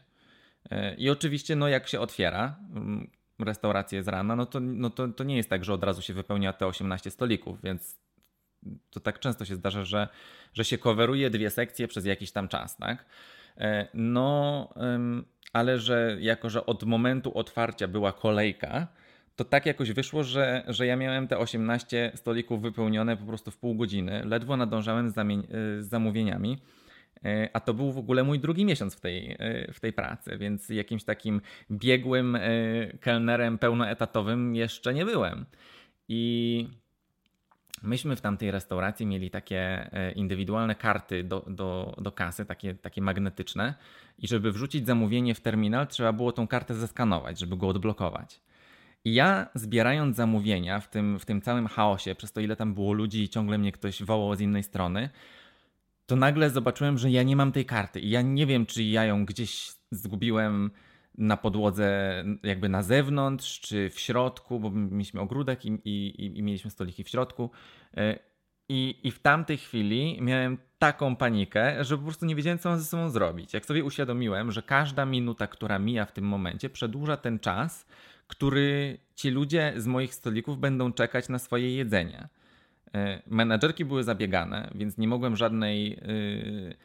I 0.99 1.11
oczywiście, 1.11 1.57
no 1.57 1.69
jak 1.69 1.89
się 1.89 2.01
otwiera 2.01 2.57
mm, 2.75 3.11
restaurację 3.39 4.03
z 4.03 4.09
rana, 4.09 4.37
no 4.37 4.47
to, 4.47 4.61
no 4.61 4.91
to, 4.91 5.09
to 5.09 5.25
nie 5.25 5.37
jest 5.37 5.51
tak, 5.51 5.65
że 5.65 5.75
od 5.75 5.85
razu 5.85 6.03
się 6.03 6.15
wypełnia 6.15 6.53
te 6.53 6.67
18 6.67 7.11
stolików, 7.11 7.63
więc 7.63 7.99
to 8.91 9.01
tak 9.01 9.19
często 9.19 9.45
się 9.45 9.55
zdarza, 9.55 9.85
że, 9.85 10.09
że 10.55 10.65
się 10.65 10.79
coveruje 10.79 11.31
dwie 11.31 11.51
sekcje 11.51 11.89
przez 11.89 12.05
jakiś 12.05 12.33
tam 12.33 12.49
czas, 12.49 12.77
tak? 12.77 13.05
E, 13.59 13.89
no, 13.95 14.69
ale 15.53 15.79
że 15.79 16.17
jako, 16.21 16.51
że 16.51 16.67
od 16.67 16.85
momentu 16.85 17.39
otwarcia 17.39 17.89
była 17.89 18.13
kolejka, 18.13 18.87
to 19.40 19.44
tak 19.44 19.66
jakoś 19.66 19.92
wyszło, 19.92 20.25
że, 20.25 20.64
że 20.68 20.87
ja 20.87 20.97
miałem 20.97 21.28
te 21.28 21.38
18 21.38 22.12
stolików 22.14 22.62
wypełnione 22.62 23.16
po 23.16 23.25
prostu 23.25 23.50
w 23.50 23.56
pół 23.56 23.75
godziny. 23.75 24.23
Ledwo 24.25 24.56
nadążałem 24.56 25.11
z, 25.11 25.14
z 25.14 25.88
zamówieniami. 25.88 26.59
E, 27.25 27.49
a 27.52 27.61
to 27.61 27.75
był 27.75 27.92
w 27.92 27.99
ogóle 27.99 28.25
mój 28.25 28.38
drugi 28.38 28.64
miesiąc 28.64 28.94
w 28.94 29.00
tej, 29.00 29.37
e, 29.38 29.73
w 29.73 29.80
tej 29.80 29.92
pracy, 29.92 30.38
więc 30.38 30.68
jakimś 30.68 31.04
takim 31.04 31.40
biegłym 31.70 32.37
e, 32.37 32.40
kelnerem 33.00 33.59
pełnoetatowym 33.59 34.54
jeszcze 34.54 34.94
nie 34.94 35.04
byłem. 35.04 35.47
I 36.09 36.68
myśmy 37.82 38.16
w 38.16 38.20
tamtej 38.20 38.50
restauracji 38.50 39.06
mieli 39.06 39.30
takie 39.30 39.90
indywidualne 40.16 40.75
karty 40.75 41.25
do, 41.25 41.44
do, 41.49 41.97
do 42.00 42.12
kasy, 42.12 42.47
takie, 42.47 42.75
takie 42.75 43.02
magnetyczne, 43.02 43.75
i 44.18 44.28
żeby 44.28 44.52
wrzucić 44.52 44.87
zamówienie 44.87 45.35
w 45.35 45.40
terminal, 45.40 45.87
trzeba 45.87 46.12
było 46.12 46.32
tą 46.32 46.49
kartę 46.49 46.75
zeskanować, 46.75 47.38
żeby 47.38 47.56
go 47.56 47.68
odblokować. 47.68 48.40
I 49.04 49.14
ja 49.14 49.47
zbierając 49.54 50.16
zamówienia 50.16 50.80
w 50.80 50.88
tym, 50.88 51.19
w 51.19 51.25
tym 51.26 51.40
całym 51.40 51.66
chaosie, 51.66 52.14
przez 52.14 52.33
to 52.33 52.40
ile 52.40 52.57
tam 52.57 52.75
było 52.75 52.92
ludzi 52.92 53.23
i 53.23 53.28
ciągle 53.28 53.59
mnie 53.59 53.73
ktoś 53.73 54.02
wołał 54.02 54.35
z 54.35 54.40
innej 54.40 54.62
strony, 54.62 55.11
to 56.07 56.16
nagle 56.16 56.50
zobaczyłem, 56.50 56.99
że 56.99 57.11
ja 57.11 57.23
nie 57.23 57.37
mam 57.37 57.52
tej 57.52 57.64
karty 57.64 58.00
i 58.00 58.11
ja 58.11 58.23
nie 58.23 58.47
wiem, 58.47 58.66
czy 58.66 58.83
ja 58.83 59.04
ją 59.04 59.25
gdzieś 59.25 59.73
zgubiłem 59.90 60.71
na 61.19 61.37
podłodze 61.37 62.25
jakby 62.42 62.69
na 62.69 62.83
zewnątrz, 62.83 63.61
czy 63.61 63.90
w 63.90 64.00
środku, 64.00 64.61
bo 64.61 64.71
mieliśmy 64.71 65.21
ogródek 65.21 65.64
i, 65.64 65.69
i, 65.85 66.38
i 66.38 66.42
mieliśmy 66.42 66.71
stoliki 66.71 67.04
w 67.04 67.09
środku. 67.09 67.50
E, 67.97 68.19
I, 68.69 69.00
I 69.02 69.11
w 69.11 69.19
tamtej 69.19 69.57
chwili 69.57 70.19
miałem 70.21 70.59
taką 70.78 71.16
panikę, 71.16 71.85
że 71.85 71.97
po 71.97 72.02
prostu 72.02 72.26
nie 72.26 72.35
wiedziałem, 72.35 72.59
co 72.59 72.69
mam 72.69 72.78
ze 72.78 72.85
sobą 72.85 73.09
zrobić. 73.09 73.54
Jak 73.54 73.66
sobie 73.66 73.85
uświadomiłem, 73.85 74.52
że 74.52 74.62
każda 74.62 75.07
minuta, 75.07 75.47
która 75.47 75.78
mija 75.78 76.04
w 76.04 76.12
tym 76.12 76.25
momencie, 76.25 76.71
przedłuża 76.71 77.16
ten 77.16 77.38
czas, 77.38 77.87
który 78.31 78.99
ci 79.15 79.31
ludzie 79.31 79.73
z 79.77 79.87
moich 79.87 80.15
stolików 80.15 80.59
będą 80.59 80.93
czekać 80.93 81.29
na 81.29 81.39
swoje 81.39 81.77
jedzenie. 81.77 82.29
E, 82.95 83.23
menadżerki 83.27 83.85
były 83.85 84.05
zabiegane, 84.05 84.71
więc 84.75 84.99
nie 84.99 85.09
mogłem 85.09 85.37
żadnej 85.37 85.91
yy, 85.91 86.77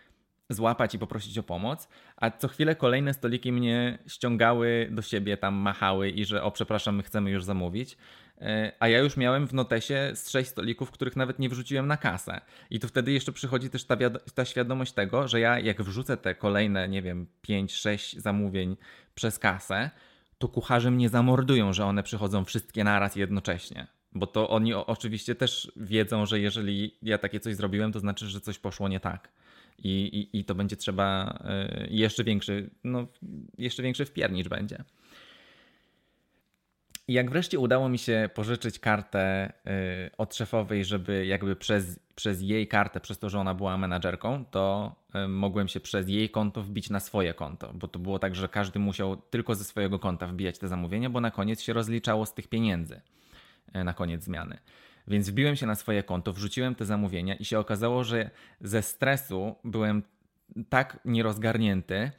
złapać 0.49 0.95
i 0.95 0.99
poprosić 0.99 1.37
o 1.37 1.43
pomoc, 1.43 1.87
a 2.17 2.31
co 2.31 2.47
chwilę 2.47 2.75
kolejne 2.75 3.13
stoliki 3.13 3.51
mnie 3.51 3.97
ściągały 4.07 4.89
do 4.91 5.01
siebie, 5.01 5.37
tam 5.37 5.53
machały 5.55 6.09
i 6.09 6.25
że 6.25 6.43
o 6.43 6.51
przepraszam, 6.51 6.95
my 6.95 7.03
chcemy 7.03 7.31
już 7.31 7.43
zamówić. 7.43 7.97
E, 8.41 8.71
a 8.79 8.87
ja 8.87 8.99
już 8.99 9.17
miałem 9.17 9.47
w 9.47 9.53
notesie 9.53 10.11
z 10.15 10.29
sześć 10.29 10.49
stolików, 10.49 10.91
których 10.91 11.15
nawet 11.15 11.39
nie 11.39 11.49
wrzuciłem 11.49 11.87
na 11.87 11.97
kasę. 11.97 12.41
I 12.69 12.79
to 12.79 12.87
wtedy 12.87 13.11
jeszcze 13.11 13.31
przychodzi 13.31 13.69
też 13.69 13.85
ta, 13.85 13.97
ta 14.35 14.45
świadomość 14.45 14.93
tego, 14.93 15.27
że 15.27 15.39
ja 15.39 15.59
jak 15.59 15.81
wrzucę 15.81 16.17
te 16.17 16.35
kolejne, 16.35 16.89
nie 16.89 17.01
wiem, 17.01 17.27
pięć, 17.41 17.73
sześć 17.75 18.17
zamówień 18.17 18.77
przez 19.15 19.39
kasę, 19.39 19.91
to 20.37 20.47
kucharze 20.47 20.91
mnie 20.91 21.09
zamordują, 21.09 21.73
że 21.73 21.85
one 21.85 22.03
przychodzą 22.03 22.45
wszystkie 22.45 22.83
naraz 22.83 23.15
jednocześnie. 23.15 23.87
Bo 24.13 24.27
to 24.27 24.49
oni 24.49 24.73
oczywiście 24.73 25.35
też 25.35 25.71
wiedzą, 25.75 26.25
że 26.25 26.39
jeżeli 26.39 26.97
ja 27.01 27.17
takie 27.17 27.39
coś 27.39 27.55
zrobiłem, 27.55 27.91
to 27.91 27.99
znaczy, 27.99 28.27
że 28.27 28.41
coś 28.41 28.59
poszło 28.59 28.87
nie 28.87 28.99
tak. 28.99 29.31
I, 29.77 29.89
i, 29.89 30.39
i 30.39 30.45
to 30.45 30.55
będzie 30.55 30.75
trzeba 30.75 31.39
e, 31.43 31.87
jeszcze 31.89 32.23
większy, 32.23 32.69
no, 32.83 33.07
jeszcze 33.57 33.83
większy 33.83 34.05
wpiernicz 34.05 34.47
będzie. 34.47 34.83
I 37.07 37.13
jak 37.13 37.31
wreszcie 37.31 37.59
udało 37.59 37.89
mi 37.89 37.97
się 37.97 38.29
pożyczyć 38.33 38.79
kartę 38.79 39.19
e, 39.65 40.09
od 40.17 40.35
szefowej, 40.35 40.85
żeby 40.85 41.25
jakby 41.25 41.55
przez, 41.55 41.99
przez 42.15 42.41
jej 42.41 42.67
kartę, 42.67 42.99
przez 42.99 43.19
to, 43.19 43.29
że 43.29 43.39
ona 43.39 43.53
była 43.53 43.77
menadżerką, 43.77 44.45
to 44.45 44.95
mogłem 45.27 45.67
się 45.67 45.79
przez 45.79 46.09
jej 46.09 46.29
konto 46.29 46.63
wbić 46.63 46.89
na 46.89 46.99
swoje 46.99 47.33
konto, 47.33 47.73
bo 47.73 47.87
to 47.87 47.99
było 47.99 48.19
tak, 48.19 48.35
że 48.35 48.47
każdy 48.47 48.79
musiał 48.79 49.15
tylko 49.15 49.55
ze 49.55 49.63
swojego 49.63 49.99
konta 49.99 50.27
wbijać 50.27 50.59
te 50.59 50.67
zamówienia, 50.67 51.09
bo 51.09 51.21
na 51.21 51.31
koniec 51.31 51.61
się 51.61 51.73
rozliczało 51.73 52.25
z 52.25 52.33
tych 52.33 52.47
pieniędzy. 52.47 53.01
E, 53.73 53.83
na 53.83 53.93
koniec 53.93 54.23
zmiany. 54.23 54.57
Więc 55.07 55.29
wbiłem 55.29 55.55
się 55.55 55.65
na 55.65 55.75
swoje 55.75 56.03
konto, 56.03 56.33
wrzuciłem 56.33 56.75
te 56.75 56.85
zamówienia 56.85 57.35
i 57.35 57.45
się 57.45 57.59
okazało, 57.59 58.03
że 58.03 58.29
ze 58.61 58.81
stresu 58.81 59.55
byłem 59.63 60.03
tak 60.69 60.99
nierozgarnięty, 61.05 62.11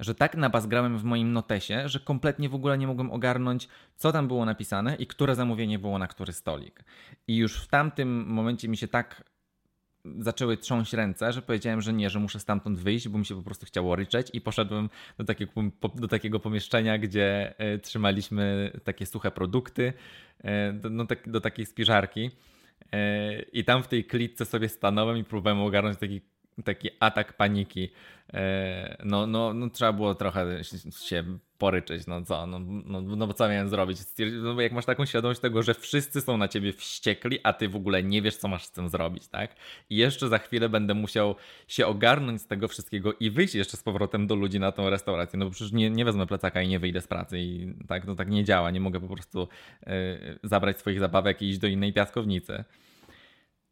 że 0.00 0.14
tak 0.14 0.36
nabazgrałem 0.36 0.98
w 0.98 1.04
moim 1.04 1.32
notesie, 1.32 1.88
że 1.88 2.00
kompletnie 2.00 2.48
w 2.48 2.54
ogóle 2.54 2.78
nie 2.78 2.86
mogłem 2.86 3.10
ogarnąć, 3.10 3.68
co 3.96 4.12
tam 4.12 4.28
było 4.28 4.44
napisane 4.44 4.94
i 4.94 5.06
które 5.06 5.34
zamówienie 5.34 5.78
było 5.78 5.98
na 5.98 6.06
który 6.06 6.32
stolik. 6.32 6.84
I 7.28 7.36
już 7.36 7.62
w 7.62 7.68
tamtym 7.68 8.26
momencie 8.26 8.68
mi 8.68 8.76
się 8.76 8.88
tak 8.88 9.24
zaczęły 10.04 10.56
trząść 10.56 10.92
ręce, 10.92 11.32
że 11.32 11.42
powiedziałem, 11.42 11.80
że 11.80 11.92
nie, 11.92 12.10
że 12.10 12.18
muszę 12.18 12.40
stamtąd 12.40 12.78
wyjść, 12.78 13.08
bo 13.08 13.18
mi 13.18 13.26
się 13.26 13.36
po 13.36 13.42
prostu 13.42 13.66
chciało 13.66 13.96
ryczeć 13.96 14.30
i 14.32 14.40
poszedłem 14.40 14.90
do 15.18 15.24
takiego, 15.24 15.52
do 15.94 16.08
takiego 16.08 16.40
pomieszczenia, 16.40 16.98
gdzie 16.98 17.54
e, 17.58 17.78
trzymaliśmy 17.78 18.72
takie 18.84 19.06
suche 19.06 19.30
produkty, 19.30 19.92
e, 20.44 20.72
do, 20.72 20.90
no, 20.90 21.06
tak, 21.06 21.30
do 21.30 21.40
takiej 21.40 21.66
spiżarki 21.66 22.30
e, 22.92 23.42
i 23.42 23.64
tam 23.64 23.82
w 23.82 23.88
tej 23.88 24.04
klitce 24.04 24.44
sobie 24.44 24.68
stanąłem 24.68 25.16
i 25.16 25.24
próbowałem 25.24 25.60
ogarnąć 25.60 25.98
taki, 25.98 26.20
taki 26.64 26.90
atak 27.00 27.36
paniki. 27.36 27.88
No, 29.04 29.26
no, 29.26 29.54
no 29.54 29.70
trzeba 29.70 29.92
było 29.92 30.14
trochę 30.14 30.64
się 30.90 31.38
poryczeć, 31.60 32.06
no 32.06 32.22
co, 32.22 32.46
no, 32.46 32.58
no, 32.84 33.00
no 33.00 33.26
bo 33.26 33.34
co 33.34 33.48
miałem 33.48 33.68
zrobić? 33.68 33.98
No 34.42 34.54
bo 34.54 34.60
jak 34.60 34.72
masz 34.72 34.84
taką 34.84 35.06
świadomość 35.06 35.40
tego, 35.40 35.62
że 35.62 35.74
wszyscy 35.74 36.20
są 36.20 36.36
na 36.36 36.48
ciebie 36.48 36.72
wściekli, 36.72 37.38
a 37.42 37.52
ty 37.52 37.68
w 37.68 37.76
ogóle 37.76 38.02
nie 38.02 38.22
wiesz, 38.22 38.36
co 38.36 38.48
masz 38.48 38.64
z 38.64 38.72
tym 38.72 38.88
zrobić, 38.88 39.28
tak? 39.28 39.56
I 39.90 39.96
jeszcze 39.96 40.28
za 40.28 40.38
chwilę 40.38 40.68
będę 40.68 40.94
musiał 40.94 41.34
się 41.68 41.86
ogarnąć 41.86 42.42
z 42.42 42.46
tego 42.46 42.68
wszystkiego 42.68 43.12
i 43.20 43.30
wyjść 43.30 43.54
jeszcze 43.54 43.76
z 43.76 43.82
powrotem 43.82 44.26
do 44.26 44.34
ludzi 44.34 44.60
na 44.60 44.72
tą 44.72 44.90
restaurację, 44.90 45.38
no 45.38 45.44
bo 45.44 45.50
przecież 45.50 45.72
nie, 45.72 45.90
nie 45.90 46.04
wezmę 46.04 46.26
plecaka 46.26 46.62
i 46.62 46.68
nie 46.68 46.78
wyjdę 46.78 47.00
z 47.00 47.06
pracy 47.06 47.38
i 47.38 47.74
tak, 47.88 48.06
to 48.06 48.14
tak 48.14 48.30
nie 48.30 48.44
działa, 48.44 48.70
nie 48.70 48.80
mogę 48.80 49.00
po 49.00 49.08
prostu 49.08 49.48
yy, 49.86 49.92
zabrać 50.42 50.78
swoich 50.78 50.98
zabawek 50.98 51.42
i 51.42 51.48
iść 51.48 51.58
do 51.58 51.66
innej 51.66 51.92
piaskownicy. 51.92 52.64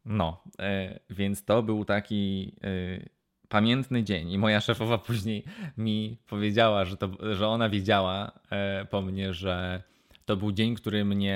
No, 0.05 0.43
yy, 0.59 0.99
więc 1.09 1.45
to 1.45 1.63
był 1.63 1.85
taki... 1.85 2.55
Yy, 2.63 3.18
pamiętny 3.49 4.03
dzień 4.03 4.31
i 4.31 4.37
moja 4.37 4.61
szefowa 4.61 4.97
później 5.07 5.43
mi 5.77 6.17
powiedziała, 6.27 6.85
że, 6.85 6.97
to, 6.97 7.09
że 7.35 7.47
ona 7.47 7.69
wiedziała 7.69 8.31
e, 8.51 8.85
po 8.85 9.01
mnie, 9.01 9.33
że 9.33 9.83
to 10.25 10.37
był 10.37 10.51
dzień, 10.51 10.75
który 10.75 11.05
mnie, 11.05 11.35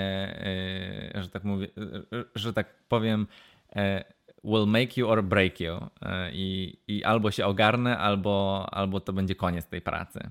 e, 1.16 1.22
że 1.22 1.30
tak 1.30 1.44
mówię, 1.44 1.68
e, 2.14 2.24
że 2.36 2.54
tak 2.54 2.76
powiem, 2.88 3.28
will 4.44 4.68
make 4.68 4.98
you 4.98 5.10
or 5.10 5.24
break 5.24 5.60
you. 5.60 5.74
I, 6.32 6.78
i 6.88 7.04
albo 7.04 7.32
się 7.32 7.46
ogarnę, 7.46 7.98
albo, 7.98 8.68
albo 8.72 9.00
to 9.00 9.14
będzie 9.14 9.36
koniec 9.36 9.68
tej 9.68 9.82
pracy. 9.82 10.30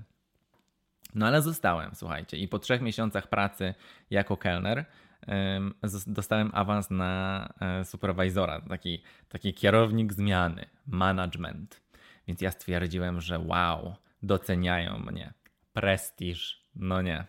No 1.15 1.27
ale 1.27 1.41
zostałem, 1.41 1.91
słuchajcie, 1.95 2.37
i 2.37 2.47
po 2.47 2.59
trzech 2.59 2.81
miesiącach 2.81 3.27
pracy 3.27 3.73
jako 4.09 4.37
kelner 4.37 4.85
dostałem 6.07 6.51
awans 6.53 6.89
na 6.89 7.53
e, 7.59 7.85
superwizora, 7.85 8.61
taki, 8.61 9.03
taki 9.29 9.53
kierownik 9.53 10.13
zmiany, 10.13 10.65
management. 10.87 11.81
Więc 12.27 12.41
ja 12.41 12.51
stwierdziłem, 12.51 13.21
że 13.21 13.39
wow, 13.39 13.95
doceniają 14.23 14.99
mnie. 14.99 15.33
Prestiż, 15.73 16.63
no 16.75 17.01
nie. 17.01 17.25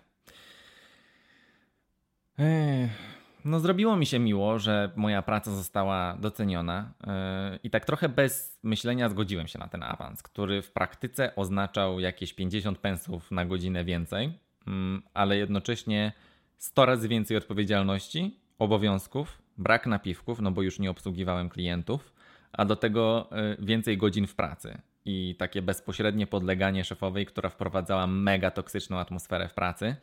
No, 3.45 3.61
zrobiło 3.61 3.97
mi 3.97 4.07
się 4.07 4.19
miło, 4.19 4.59
że 4.59 4.91
moja 4.97 5.23
praca 5.23 5.51
została 5.51 6.17
doceniona 6.21 6.93
e, 7.07 7.59
i 7.63 7.71
tak 7.71 7.85
trochę 7.85 8.09
bez 8.09 8.59
myślenia 8.63 9.09
zgodziłem 9.09 9.49
się 9.49 9.59
na 9.59 9.69
ten 9.69 9.83
awans, 9.83 10.23
który 10.23 10.63
w 10.63 10.71
praktyce 10.71 11.37
oznaczał 11.37 12.01
jakieś 12.01 12.33
50 12.33 12.79
pensów 12.79 13.31
na 13.31 13.45
godzinę 13.45 13.85
więcej, 13.85 14.39
mm, 14.67 15.03
ale 15.15 15.37
jednocześnie 15.37 16.13
100 16.57 16.87
razy 16.87 17.09
więcej 17.09 17.37
odpowiedzialności, 17.37 18.41
obowiązków, 18.59 19.43
brak 19.59 19.87
napiwków, 19.87 20.41
no 20.41 20.51
bo 20.51 20.63
już 20.63 20.79
nie 20.79 20.91
obsługiwałem 20.91 21.49
klientów, 21.49 22.13
a 22.53 22.65
do 22.65 22.77
tego 22.77 23.29
e, 23.33 23.57
więcej 23.59 23.99
godzin 23.99 24.27
w 24.27 24.35
pracy 24.35 24.79
i 25.05 25.37
takie 25.39 25.63
bezpośrednie 25.63 26.27
podleganie 26.27 26.85
szefowej, 26.85 27.27
która 27.27 27.49
wprowadzała 27.49 28.07
mega 28.07 28.51
toksyczną 28.51 28.99
atmosferę 28.99 29.49
w 29.49 29.55
pracy, 29.55 29.97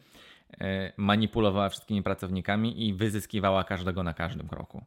e, 0.61 0.93
manipulowała 0.97 1.69
wszystkimi 1.69 2.03
pracownikami 2.03 2.87
i 2.87 2.93
wyzyskiwała 2.93 3.63
każdego 3.63 4.03
na 4.03 4.13
każdym 4.13 4.47
kroku. 4.47 4.85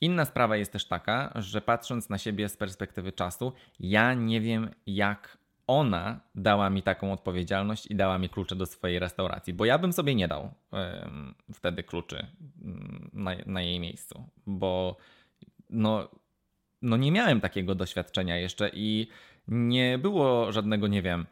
Inna 0.00 0.24
sprawa 0.24 0.56
jest 0.56 0.72
też 0.72 0.84
taka, 0.84 1.32
że 1.34 1.60
patrząc 1.60 2.08
na 2.08 2.18
siebie 2.18 2.48
z 2.48 2.56
perspektywy 2.56 3.12
czasu, 3.12 3.52
ja 3.80 4.14
nie 4.14 4.40
wiem, 4.40 4.70
jak 4.86 5.38
ona 5.66 6.20
dała 6.34 6.70
mi 6.70 6.82
taką 6.82 7.12
odpowiedzialność 7.12 7.86
i 7.86 7.94
dała 7.94 8.18
mi 8.18 8.28
klucze 8.28 8.56
do 8.56 8.66
swojej 8.66 8.98
restauracji, 8.98 9.54
bo 9.54 9.64
ja 9.64 9.78
bym 9.78 9.92
sobie 9.92 10.14
nie 10.14 10.28
dał 10.28 10.54
wtedy 11.52 11.82
kluczy 11.82 12.26
mm, 12.62 13.10
na, 13.12 13.34
na 13.46 13.62
jej 13.62 13.80
miejscu, 13.80 14.24
bo 14.46 14.96
no, 15.70 16.08
no 16.82 16.96
nie 16.96 17.12
miałem 17.12 17.40
takiego 17.40 17.74
doświadczenia 17.74 18.36
jeszcze 18.36 18.70
i 18.72 19.08
nie 19.48 19.98
było 19.98 20.52
żadnego, 20.52 20.88
nie 20.88 21.02
wiem, 21.02 21.26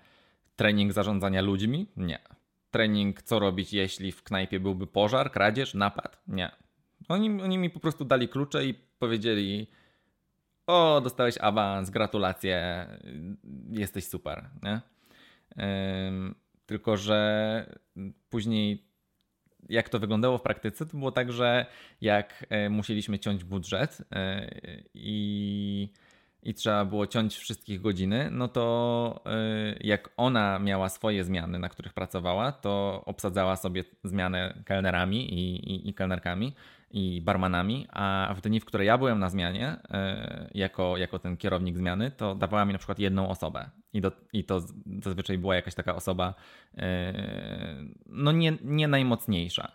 trening 0.57 0.93
zarządzania 0.93 1.43
ludźmi? 1.43 1.87
Nie. 1.97 2.19
Trening, 2.71 3.23
co 3.23 3.39
robić, 3.39 3.73
jeśli 3.73 4.13
w 4.13 4.23
knajpie 4.23 4.61
byłby 4.61 4.87
pożar, 4.87 5.33
kradzież, 5.33 5.75
napad? 5.75 6.23
Nie. 6.29 6.51
Oni, 7.09 7.43
oni 7.43 7.59
mi 7.59 7.71
po 7.71 7.81
prostu 7.81 8.05
dali 8.05 8.29
klucze 8.29 8.67
i 8.67 8.75
powiedzieli: 8.75 9.67
O, 10.67 11.01
dostałeś 11.05 11.39
awans, 11.41 11.91
gratulacje, 11.91 12.87
jesteś 13.71 14.07
super. 14.07 14.51
Nie? 14.63 14.81
tylko, 16.67 16.97
że 16.97 17.67
później 18.31 18.93
jak 19.69 19.89
to 19.89 19.99
wyglądało 19.99 20.39
w 20.39 20.43
praktyce, 20.43 20.87
to 20.87 20.97
było 20.97 21.13
tak, 21.13 21.33
że 21.33 21.67
jak 22.01 22.47
e, 22.51 22.69
musieliśmy 22.71 23.19
ciąć 23.19 23.45
budżet 23.45 24.03
e, 24.13 24.51
i, 24.95 25.89
i 26.43 26.55
trzeba 26.55 26.85
było 26.85 27.07
ciąć 27.07 27.37
wszystkich 27.37 27.81
godziny, 27.81 28.29
no 28.31 28.49
to 28.49 29.21
e, 29.27 29.77
jak 29.81 30.11
ona 30.17 30.59
miała 30.59 30.89
swoje 30.89 31.25
zmiany, 31.25 31.59
na 31.59 31.69
których 31.69 31.93
pracowała, 31.93 32.53
to 32.53 33.03
obsadzała 33.07 33.57
sobie 33.57 33.85
zmianę 34.05 34.63
kelnerami 34.65 35.35
i, 35.35 35.73
i, 35.73 35.89
i 35.89 35.95
kelnerkami 35.95 36.55
i 36.93 37.21
barmanami, 37.21 37.87
a 37.93 38.35
w 38.37 38.41
dni, 38.41 38.61
w 38.61 38.65
które 38.65 38.85
ja 38.85 38.99
byłem 38.99 39.19
na 39.19 39.31
zmianie, 39.31 39.77
jako, 40.55 40.97
jako 40.97 41.19
ten 41.19 41.37
kierownik 41.37 41.77
zmiany, 41.79 42.11
to 42.11 42.35
dawała 42.35 42.65
mi 42.65 42.73
na 42.73 42.79
przykład 42.79 42.99
jedną 42.99 43.29
osobę. 43.29 43.71
I, 43.93 44.01
do, 44.01 44.13
I 44.33 44.45
to 44.45 44.61
zazwyczaj 45.03 45.39
była 45.39 45.55
jakaś 45.55 45.75
taka 45.75 45.95
osoba, 45.95 46.35
e, 46.79 47.15
no 48.07 48.33
nie, 48.33 48.53
nie 48.65 48.89
najmocniejsza 48.89 49.73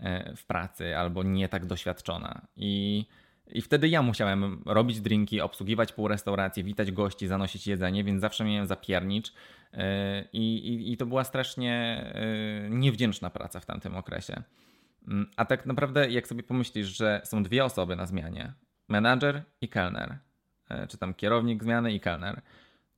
e, 0.00 0.36
w 0.36 0.46
pracy 0.46 0.96
albo 0.96 1.22
nie 1.22 1.48
tak 1.48 1.66
doświadczona. 1.66 2.42
I, 2.56 3.04
I 3.50 3.62
wtedy 3.62 3.88
ja 3.88 4.02
musiałem 4.02 4.62
robić 4.66 5.00
drinki, 5.00 5.40
obsługiwać 5.40 5.92
pół 5.92 6.08
restauracji, 6.08 6.64
witać 6.64 6.92
gości, 6.92 7.26
zanosić 7.26 7.66
jedzenie, 7.66 8.04
więc 8.04 8.20
zawsze 8.20 8.44
miałem 8.44 8.66
zapiernicz. 8.66 9.32
E, 9.74 10.24
I, 10.32 10.68
i, 10.68 10.92
I 10.92 10.96
to 10.96 11.06
była 11.06 11.24
strasznie 11.24 12.04
niewdzięczna 12.70 13.30
praca 13.30 13.60
w 13.60 13.66
tamtym 13.66 13.96
okresie. 13.96 14.42
Mm, 15.08 15.30
a 15.36 15.44
tak 15.44 15.66
naprawdę, 15.66 16.10
jak 16.10 16.28
sobie 16.28 16.42
pomyślisz, 16.42 16.86
że 16.86 17.20
są 17.24 17.42
dwie 17.42 17.64
osoby 17.64 17.96
na 17.96 18.06
zmianie, 18.06 18.52
menadżer 18.88 19.42
i 19.60 19.68
kelner, 19.68 20.18
czy 20.88 20.98
tam 20.98 21.14
kierownik 21.14 21.64
zmiany 21.64 21.92
i 21.92 22.00
kelner, 22.00 22.42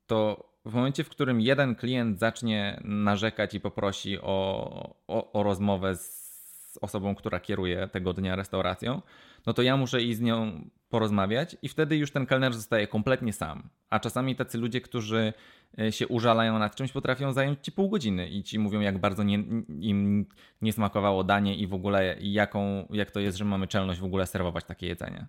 to 0.07 0.51
w 0.65 0.75
momencie, 0.75 1.05
w 1.05 1.09
którym 1.09 1.41
jeden 1.41 1.75
klient 1.75 2.19
zacznie 2.19 2.81
narzekać 2.85 3.55
i 3.55 3.61
poprosi 3.61 4.19
o, 4.21 4.95
o, 5.09 5.33
o 5.33 5.43
rozmowę 5.43 5.97
z 5.97 6.79
osobą, 6.81 7.15
która 7.15 7.41
kieruje 7.41 7.89
tego 7.89 8.13
dnia 8.13 8.37
restauracją, 8.37 9.03
no 9.47 9.53
to 9.53 9.63
ja 9.63 9.77
muszę 9.77 10.03
iść 10.03 10.19
z 10.19 10.21
nią 10.21 10.65
porozmawiać 10.89 11.57
i 11.63 11.69
wtedy 11.69 11.97
już 11.97 12.11
ten 12.11 12.27
kelner 12.27 12.55
zostaje 12.55 12.87
kompletnie 12.87 13.33
sam. 13.33 13.69
A 13.91 14.01
czasami 14.01 14.37
tacy 14.37 14.59
ludzie, 14.59 14.81
którzy 14.81 15.19
e, 15.19 15.33
się 15.91 16.09
użalają 16.09 16.59
nad 16.59 16.77
czymś, 16.77 16.93
potrafią 16.93 17.33
zająć 17.33 17.59
ci 17.63 17.73
pół 17.73 17.89
godziny 17.89 18.29
i 18.29 18.43
ci 18.43 18.59
mówią, 18.59 18.81
jak 18.81 18.99
bardzo 18.99 19.23
nie, 19.23 19.35
im 19.81 20.27
nie 20.63 20.73
smakowało 20.73 21.25
danie 21.25 21.57
i 21.57 21.67
w 21.67 21.75
ogóle 21.75 22.17
jaką, 22.21 22.87
jak 22.91 23.11
to 23.11 23.21
jest, 23.21 23.39
że 23.39 23.45
mamy 23.45 23.67
czelność 23.67 24.01
w 24.01 24.05
ogóle 24.05 24.27
serwować 24.27 24.65
takie 24.65 24.87
jedzenie. 24.87 25.27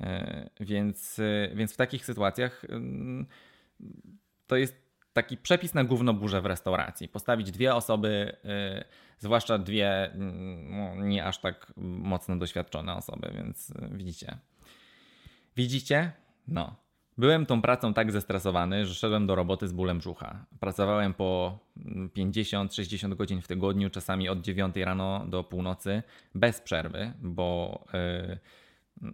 E, 0.00 0.50
więc, 0.60 1.18
e, 1.18 1.54
więc 1.54 1.72
w 1.72 1.76
takich 1.76 2.04
sytuacjach 2.04 2.64
mm, 2.64 3.26
to 4.46 4.56
jest 4.56 4.88
taki 5.12 5.36
przepis 5.36 5.74
na 5.74 5.84
gówno 5.84 6.14
burzę 6.14 6.40
w 6.40 6.46
restauracji. 6.46 7.08
Postawić 7.08 7.50
dwie 7.50 7.74
osoby, 7.74 8.36
zwłaszcza 9.18 9.58
dwie 9.58 10.10
yy, 10.98 11.08
nie 11.08 11.24
aż 11.24 11.38
tak 11.38 11.72
mocno 11.76 12.36
doświadczone 12.36 12.94
osoby, 12.94 13.30
więc 13.34 13.72
widzicie. 13.90 14.38
Widzicie? 15.56 16.12
No. 16.48 16.87
Byłem 17.18 17.46
tą 17.46 17.62
pracą 17.62 17.94
tak 17.94 18.12
zestresowany, 18.12 18.86
że 18.86 18.94
szedłem 18.94 19.26
do 19.26 19.34
roboty 19.34 19.68
z 19.68 19.72
bólem 19.72 19.98
brzucha. 19.98 20.44
Pracowałem 20.60 21.14
po 21.14 21.58
50-60 22.16 23.04
mm, 23.04 23.16
godzin 23.16 23.42
w 23.42 23.48
tygodniu, 23.48 23.90
czasami 23.90 24.28
od 24.28 24.40
9 24.40 24.76
rano 24.76 25.26
do 25.28 25.44
północy, 25.44 26.02
bez 26.34 26.60
przerwy, 26.60 27.12
bo 27.22 27.84
y, 27.94 28.38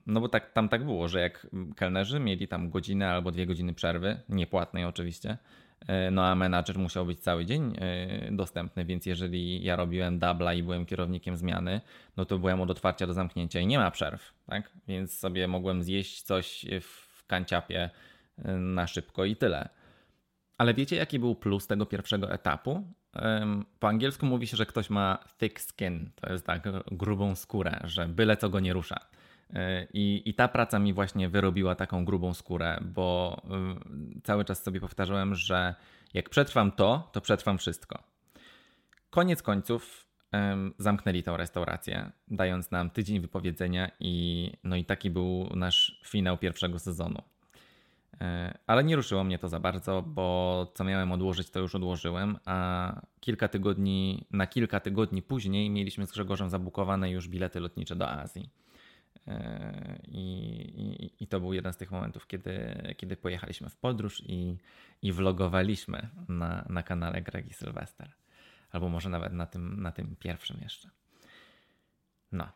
no 0.06 0.20
bo 0.20 0.28
tak, 0.28 0.52
tam 0.52 0.68
tak 0.68 0.84
było, 0.84 1.08
że 1.08 1.20
jak 1.20 1.46
kelnerzy 1.76 2.20
mieli 2.20 2.48
tam 2.48 2.70
godzinę 2.70 3.10
albo 3.10 3.30
dwie 3.30 3.46
godziny 3.46 3.74
przerwy, 3.74 4.20
niepłatnej 4.28 4.84
oczywiście, 4.84 5.38
e, 5.86 6.10
no 6.10 6.26
a 6.26 6.34
menadżer 6.34 6.78
musiał 6.78 7.06
być 7.06 7.20
cały 7.20 7.44
dzień 7.44 7.76
e, 7.78 8.32
dostępny, 8.32 8.84
więc 8.84 9.06
jeżeli 9.06 9.64
ja 9.64 9.76
robiłem 9.76 10.18
dubla 10.18 10.54
i 10.54 10.62
byłem 10.62 10.86
kierownikiem 10.86 11.36
zmiany, 11.36 11.80
no 12.16 12.24
to 12.24 12.38
byłem 12.38 12.60
od 12.60 12.70
otwarcia 12.70 13.06
do 13.06 13.12
zamknięcia 13.12 13.60
i 13.60 13.66
nie 13.66 13.78
ma 13.78 13.90
przerw, 13.90 14.32
tak? 14.46 14.70
Więc 14.88 15.18
sobie 15.18 15.48
mogłem 15.48 15.82
zjeść 15.82 16.22
coś 16.22 16.66
w 16.80 17.03
kanciapie 17.26 17.90
e, 18.38 18.52
na 18.52 18.86
szybko 18.86 19.24
i 19.24 19.36
tyle. 19.36 19.68
Ale 20.58 20.74
wiecie, 20.74 20.96
jaki 20.96 21.18
był 21.18 21.34
plus 21.34 21.66
tego 21.66 21.86
pierwszego 21.86 22.32
etapu? 22.32 22.84
Po 23.78 23.88
angielsku 23.88 24.26
mówi 24.26 24.46
się, 24.46 24.56
że 24.56 24.66
ktoś 24.66 24.90
ma 24.90 25.18
thick 25.38 25.60
skin, 25.60 26.10
to 26.14 26.32
jest 26.32 26.46
tak 26.46 26.62
grubą 26.92 27.34
skórę, 27.34 27.80
że 27.84 28.08
byle 28.08 28.36
co 28.36 28.50
go 28.50 28.60
nie 28.60 28.72
rusza. 28.72 29.00
I, 29.92 30.22
I 30.24 30.34
ta 30.34 30.48
praca 30.48 30.78
mi 30.78 30.92
właśnie 30.92 31.28
wyrobiła 31.28 31.74
taką 31.74 32.04
grubą 32.04 32.34
skórę, 32.34 32.78
bo 32.82 33.36
y, 34.16 34.20
cały 34.20 34.44
czas 34.44 34.62
sobie 34.62 34.80
powtarzałem, 34.80 35.34
że 35.34 35.74
jak 36.14 36.30
przetrwam 36.30 36.72
to, 36.72 37.08
to 37.12 37.20
przetrwam 37.20 37.58
wszystko. 37.58 38.02
Koniec 39.10 39.42
końców 39.42 40.06
zamknęli 40.78 41.22
tę 41.22 41.36
restaurację, 41.36 42.10
dając 42.28 42.70
nam 42.70 42.90
tydzień 42.90 43.20
wypowiedzenia, 43.20 43.90
i, 44.00 44.52
no 44.64 44.76
i 44.76 44.84
taki 44.84 45.10
był 45.10 45.48
nasz 45.56 46.00
finał 46.04 46.38
pierwszego 46.38 46.78
sezonu. 46.78 47.22
E, 48.20 48.58
ale 48.66 48.84
nie 48.84 48.96
ruszyło 48.96 49.24
mnie 49.24 49.38
to 49.38 49.48
za 49.48 49.60
bardzo, 49.60 50.02
bo 50.02 50.66
co 50.74 50.84
miałem 50.84 51.12
odłożyć, 51.12 51.50
to 51.50 51.60
już 51.60 51.74
odłożyłem, 51.74 52.38
a 52.44 53.00
kilka 53.20 53.48
tygodni, 53.48 54.26
na 54.30 54.46
kilka 54.46 54.80
tygodni 54.80 55.22
później 55.22 55.70
mieliśmy 55.70 56.06
z 56.06 56.12
Grzegorzem 56.12 56.50
zabukowane 56.50 57.10
już 57.10 57.28
bilety 57.28 57.60
lotnicze 57.60 57.96
do 57.96 58.10
Azji. 58.10 58.50
E, 59.28 59.98
I, 60.08 60.24
i, 60.76 61.24
I, 61.24 61.26
to 61.26 61.40
był 61.40 61.52
jeden 61.52 61.72
z 61.72 61.76
tych 61.76 61.90
momentów, 61.90 62.26
kiedy, 62.26 62.74
kiedy 62.96 63.16
pojechaliśmy 63.16 63.70
w 63.70 63.76
podróż 63.76 64.22
i, 64.26 64.56
i 65.02 65.12
vlogowaliśmy 65.12 66.08
na, 66.28 66.64
na 66.68 66.82
kanale 66.82 67.22
Gregi 67.22 67.54
Sylwester. 67.54 68.10
Albo 68.74 68.88
może 68.88 69.08
nawet 69.08 69.32
na 69.32 69.46
tym, 69.46 69.82
na 69.82 69.92
tym 69.92 70.16
pierwszym 70.16 70.60
jeszcze. 70.62 70.90
No. 72.32 72.48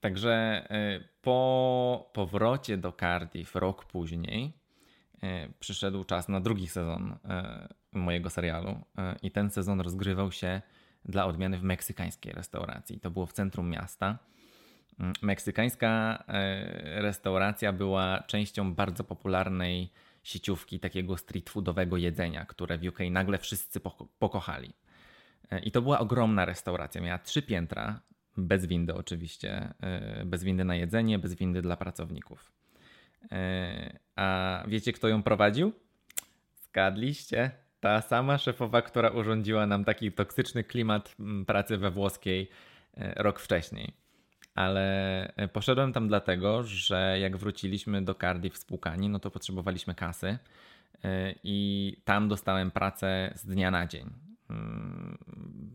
Także 0.00 0.32
e, 0.70 1.00
po 1.22 2.10
powrocie 2.12 2.76
do 2.78 2.92
Cardiff 2.92 3.54
rok 3.54 3.84
później 3.84 4.52
e, 5.22 5.48
przyszedł 5.60 6.04
czas 6.04 6.28
na 6.28 6.40
drugi 6.40 6.68
sezon 6.68 7.16
mojego 7.92 8.30
serialu. 8.30 8.84
I 9.22 9.30
ten 9.30 9.50
sezon 9.50 9.80
rozgrywał 9.80 10.32
się 10.32 10.62
dla 11.04 11.26
odmiany 11.26 11.58
w 11.58 11.62
meksykańskiej 11.62 12.32
restauracji. 12.32 13.00
To 13.00 13.10
było 13.10 13.26
w 13.26 13.32
centrum 13.32 13.70
miasta 13.70 14.18
Meksykańska 15.22 16.24
e, 16.28 17.02
restauracja 17.02 17.72
była 17.72 18.22
częścią 18.26 18.74
bardzo 18.74 19.04
popularnej 19.04 19.92
sieciówki 20.22 20.80
takiego 20.80 21.16
street 21.16 21.50
foodowego 21.50 21.96
jedzenia, 21.96 22.44
które 22.44 22.78
w 22.78 22.86
UK 22.86 22.98
nagle 23.10 23.38
wszyscy 23.38 23.80
pokochali. 24.18 24.72
E, 25.50 25.58
I 25.58 25.70
to 25.70 25.82
była 25.82 25.98
ogromna 25.98 26.44
restauracja. 26.44 27.00
Miała 27.00 27.18
trzy 27.18 27.42
piętra, 27.42 28.00
bez 28.36 28.66
windy 28.66 28.94
oczywiście, 28.94 29.74
e, 29.80 30.24
bez 30.24 30.44
windy 30.44 30.64
na 30.64 30.76
jedzenie, 30.76 31.18
bez 31.18 31.34
windy 31.34 31.62
dla 31.62 31.76
pracowników. 31.76 32.52
E, 33.32 33.98
a 34.16 34.62
wiecie, 34.68 34.92
kto 34.92 35.08
ją 35.08 35.22
prowadził? 35.22 35.72
Zgadliście? 36.62 37.50
Ta 37.80 38.00
sama 38.00 38.38
szefowa, 38.38 38.82
która 38.82 39.10
urządziła 39.10 39.66
nam 39.66 39.84
taki 39.84 40.12
toksyczny 40.12 40.64
klimat 40.64 41.16
pracy 41.46 41.76
we 41.76 41.90
włoskiej 41.90 42.50
rok 42.96 43.40
wcześniej. 43.40 43.92
Ale 44.54 45.32
poszedłem 45.52 45.92
tam 45.92 46.08
dlatego, 46.08 46.62
że 46.62 47.16
jak 47.20 47.36
wróciliśmy 47.36 48.02
do 48.02 48.14
Cardiff 48.14 48.56
spłukani, 48.56 49.08
no 49.08 49.18
to 49.18 49.30
potrzebowaliśmy 49.30 49.94
kasy 49.94 50.38
i 51.44 51.96
tam 52.04 52.28
dostałem 52.28 52.70
pracę 52.70 53.32
z 53.34 53.46
dnia 53.46 53.70
na 53.70 53.86
dzień. 53.86 54.25
Mm, 54.50 55.18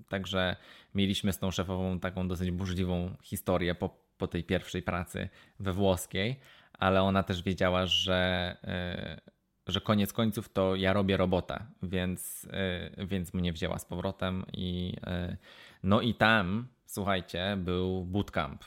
także 0.09 0.55
mieliśmy 0.95 1.33
z 1.33 1.39
tą 1.39 1.51
szefową 1.51 1.99
taką 1.99 2.27
dosyć 2.27 2.51
burzliwą 2.51 3.15
historię 3.21 3.75
po, 3.75 3.89
po 4.17 4.27
tej 4.27 4.43
pierwszej 4.43 4.81
pracy 4.81 5.29
we 5.59 5.73
włoskiej, 5.73 6.39
ale 6.73 7.01
ona 7.01 7.23
też 7.23 7.43
wiedziała, 7.43 7.85
że, 7.85 8.57
e, 8.63 9.21
że 9.67 9.81
koniec 9.81 10.13
końców 10.13 10.49
to 10.49 10.75
ja 10.75 10.93
robię 10.93 11.17
robotę, 11.17 11.65
więc, 11.83 12.47
e, 12.51 13.05
więc 13.05 13.33
mnie 13.33 13.53
wzięła 13.53 13.79
z 13.79 13.85
powrotem 13.85 14.45
i 14.53 14.93
e, 15.03 15.37
no 15.83 16.01
i 16.01 16.13
tam, 16.13 16.67
słuchajcie, 16.85 17.57
był 17.57 18.05
bootcamp. 18.05 18.63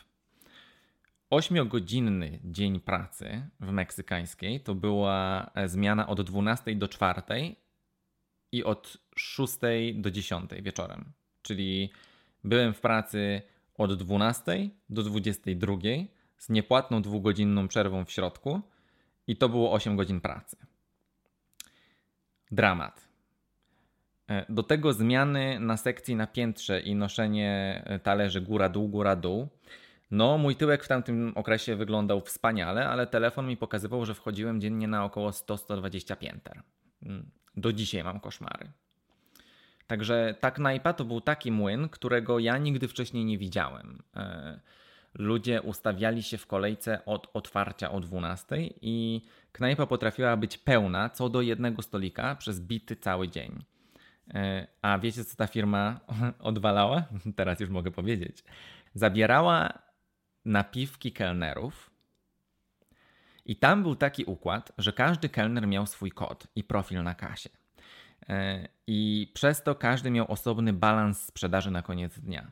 Ośmiogodzinny 1.30 2.38
dzień 2.44 2.80
pracy 2.80 3.48
w 3.60 3.70
meksykańskiej 3.70 4.60
to 4.60 4.74
była 4.74 5.50
zmiana 5.66 6.06
od 6.06 6.22
12 6.22 6.76
do 6.76 6.88
4 6.88 7.22
i 8.54 8.64
od 8.64 8.96
6 9.16 9.58
do 9.94 10.10
10 10.10 10.50
wieczorem. 10.62 11.12
Czyli 11.42 11.90
byłem 12.44 12.74
w 12.74 12.80
pracy 12.80 13.42
od 13.74 13.94
12 13.94 14.68
do 14.90 15.02
22 15.02 15.76
z 16.38 16.48
niepłatną 16.48 17.02
dwugodzinną 17.02 17.68
przerwą 17.68 18.04
w 18.04 18.12
środku 18.12 18.60
i 19.26 19.36
to 19.36 19.48
było 19.48 19.72
8 19.72 19.96
godzin 19.96 20.20
pracy. 20.20 20.56
Dramat. 22.50 23.08
E, 24.28 24.46
do 24.48 24.62
tego 24.62 24.92
zmiany 24.92 25.60
na 25.60 25.76
sekcji 25.76 26.16
na 26.16 26.26
piętrze 26.26 26.80
i 26.80 26.94
noszenie 26.94 27.82
e, 27.86 27.98
talerzy 27.98 28.40
góra-dół, 28.40 28.88
góra-dół. 28.88 29.48
No, 30.10 30.38
mój 30.38 30.56
tyłek 30.56 30.84
w 30.84 30.88
tamtym 30.88 31.32
okresie 31.34 31.76
wyglądał 31.76 32.20
wspaniale, 32.20 32.88
ale 32.88 33.06
telefon 33.06 33.46
mi 33.46 33.56
pokazywał, 33.56 34.06
że 34.06 34.14
wchodziłem 34.14 34.60
dziennie 34.60 34.88
na 34.88 35.04
około 35.04 35.30
100-120 35.30 36.16
pięter. 36.16 36.62
Do 37.56 37.72
dzisiaj 37.72 38.04
mam 38.04 38.20
koszmary. 38.20 38.70
Także 39.86 40.34
ta 40.40 40.50
knajpa 40.50 40.92
to 40.92 41.04
był 41.04 41.20
taki 41.20 41.52
młyn, 41.52 41.88
którego 41.88 42.38
ja 42.38 42.58
nigdy 42.58 42.88
wcześniej 42.88 43.24
nie 43.24 43.38
widziałem. 43.38 44.02
E, 44.16 44.60
ludzie 45.14 45.62
ustawiali 45.62 46.22
się 46.22 46.38
w 46.38 46.46
kolejce 46.46 47.04
od 47.04 47.30
otwarcia 47.34 47.90
o 47.90 48.00
12 48.00 48.56
i 48.80 49.22
knajpa 49.52 49.86
potrafiła 49.86 50.36
być 50.36 50.58
pełna 50.58 51.10
co 51.10 51.28
do 51.28 51.42
jednego 51.42 51.82
stolika 51.82 52.34
przez 52.34 52.60
bity 52.60 52.96
cały 52.96 53.28
dzień. 53.28 53.64
E, 54.34 54.66
a 54.82 54.98
wiecie, 54.98 55.24
co 55.24 55.36
ta 55.36 55.46
firma 55.46 56.00
odwalała? 56.38 57.04
Teraz 57.36 57.60
już 57.60 57.70
mogę 57.70 57.90
powiedzieć. 57.90 58.44
Zabierała 58.94 59.78
napiwki 60.44 61.12
kelnerów. 61.12 61.93
I 63.46 63.56
tam 63.56 63.82
był 63.82 63.96
taki 63.96 64.24
układ, 64.24 64.72
że 64.78 64.92
każdy 64.92 65.28
kelner 65.28 65.66
miał 65.66 65.86
swój 65.86 66.10
kod 66.10 66.46
i 66.56 66.64
profil 66.64 67.02
na 67.02 67.14
kasie. 67.14 67.50
E, 68.28 68.68
I 68.86 69.30
przez 69.34 69.62
to 69.62 69.74
każdy 69.74 70.10
miał 70.10 70.32
osobny 70.32 70.72
balans 70.72 71.22
sprzedaży 71.22 71.70
na 71.70 71.82
koniec 71.82 72.18
dnia. 72.18 72.50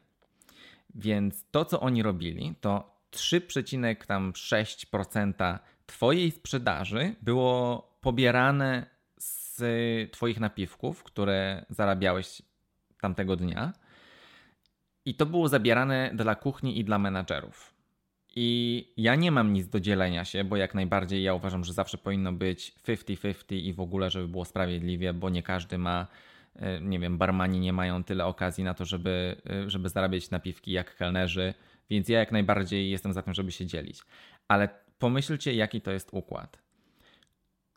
Więc 0.94 1.44
to, 1.50 1.64
co 1.64 1.80
oni 1.80 2.02
robili, 2.02 2.54
to 2.60 2.92
3,6% 3.12 5.58
Twojej 5.86 6.30
sprzedaży 6.30 7.14
było 7.22 7.82
pobierane 8.00 8.86
z 9.18 9.62
Twoich 10.12 10.40
napiwków, 10.40 11.02
które 11.02 11.64
zarabiałeś 11.70 12.42
tamtego 13.00 13.36
dnia. 13.36 13.72
I 15.04 15.14
to 15.14 15.26
było 15.26 15.48
zabierane 15.48 16.10
dla 16.14 16.34
kuchni 16.34 16.78
i 16.78 16.84
dla 16.84 16.98
menadżerów. 16.98 17.71
I 18.36 18.88
ja 18.96 19.14
nie 19.14 19.30
mam 19.30 19.52
nic 19.52 19.68
do 19.68 19.80
dzielenia 19.80 20.24
się, 20.24 20.44
bo 20.44 20.56
jak 20.56 20.74
najbardziej 20.74 21.22
ja 21.22 21.34
uważam, 21.34 21.64
że 21.64 21.72
zawsze 21.72 21.98
powinno 21.98 22.32
być 22.32 22.74
50-50 22.88 23.54
i 23.54 23.72
w 23.72 23.80
ogóle, 23.80 24.10
żeby 24.10 24.28
było 24.28 24.44
sprawiedliwie, 24.44 25.12
bo 25.12 25.30
nie 25.30 25.42
każdy 25.42 25.78
ma, 25.78 26.06
e, 26.56 26.80
nie 26.80 26.98
wiem, 26.98 27.18
barmani 27.18 27.60
nie 27.60 27.72
mają 27.72 28.04
tyle 28.04 28.26
okazji 28.26 28.64
na 28.64 28.74
to, 28.74 28.84
żeby, 28.84 29.36
e, 29.50 29.70
żeby 29.70 29.88
zarabiać 29.88 30.30
napiwki 30.30 30.72
jak 30.72 30.96
kelnerzy, 30.96 31.54
więc 31.90 32.08
ja 32.08 32.18
jak 32.18 32.32
najbardziej 32.32 32.90
jestem 32.90 33.12
za 33.12 33.22
tym, 33.22 33.34
żeby 33.34 33.52
się 33.52 33.66
dzielić. 33.66 34.00
Ale 34.48 34.68
pomyślcie, 34.98 35.54
jaki 35.54 35.80
to 35.80 35.90
jest 35.90 36.08
układ. 36.12 36.58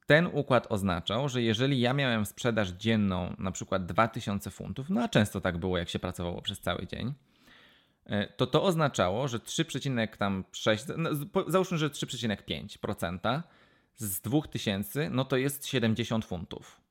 Ten 0.06 0.30
układ 0.34 0.68
oznaczał, 0.70 1.30
że 1.30 1.42
jeżeli 1.42 1.80
ja 1.80 1.94
miałem 1.94 2.26
sprzedaż 2.26 2.70
dzienną 2.70 3.36
na 3.38 3.52
przykład 3.52 3.86
2000 3.86 4.52
funtów, 4.52 4.90
no 4.90 5.04
a 5.04 5.08
często 5.08 5.42
tak 5.42 5.58
było, 5.58 5.78
jak 5.78 5.90
się 5.90 6.00
pracowało 6.00 6.42
przez 6.42 6.60
cały 6.60 6.88
dzień, 6.88 7.14
to 8.38 8.48
to 8.48 8.64
oznaczało, 8.64 9.28
że 9.28 9.40
3,6, 9.40 10.94
no, 10.98 11.10
załóżmy, 11.48 11.78
że 11.78 11.90
3,5% 11.90 13.42
z 13.96 14.22
2000, 14.22 15.10
no 15.10 15.26
to 15.26 15.38
jest 15.38 15.68
70 15.68 16.26
funtów. 16.26 16.82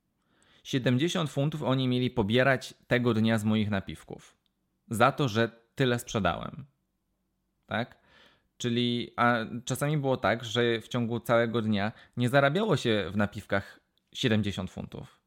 70 0.65 1.31
funtów 1.31 1.63
oni 1.63 1.89
mieli 1.89 2.11
pobierać 2.11 2.75
tego 2.87 3.15
dnia 3.15 3.39
z 3.39 3.45
moich 3.45 3.71
napiwków. 3.71 4.37
Za 4.91 5.13
to, 5.13 5.29
że 5.29 5.51
tyle 5.75 5.99
sprzedałem. 5.99 6.65
Tak? 7.67 7.99
Czyli, 8.57 9.13
a 9.17 9.37
czasami 9.65 9.99
było 9.99 10.17
tak, 10.17 10.45
że 10.45 10.81
w 10.81 10.89
ciągu 10.89 11.21
całego 11.21 11.63
dnia 11.63 11.93
nie 12.17 12.29
zarabiało 12.29 12.77
się 12.77 13.11
w 13.13 13.17
napiwkach 13.17 13.81
70 14.13 14.71
funtów. 14.71 15.21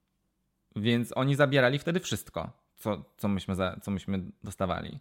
Więc 0.76 1.18
oni 1.18 1.36
zabierali 1.36 1.80
wtedy 1.80 2.00
wszystko, 2.00 2.52
co, 2.76 3.06
co, 3.18 3.28
myśmy, 3.28 3.56
za, 3.56 3.80
co 3.82 3.92
myśmy 3.92 4.22
dostawali 4.44 5.00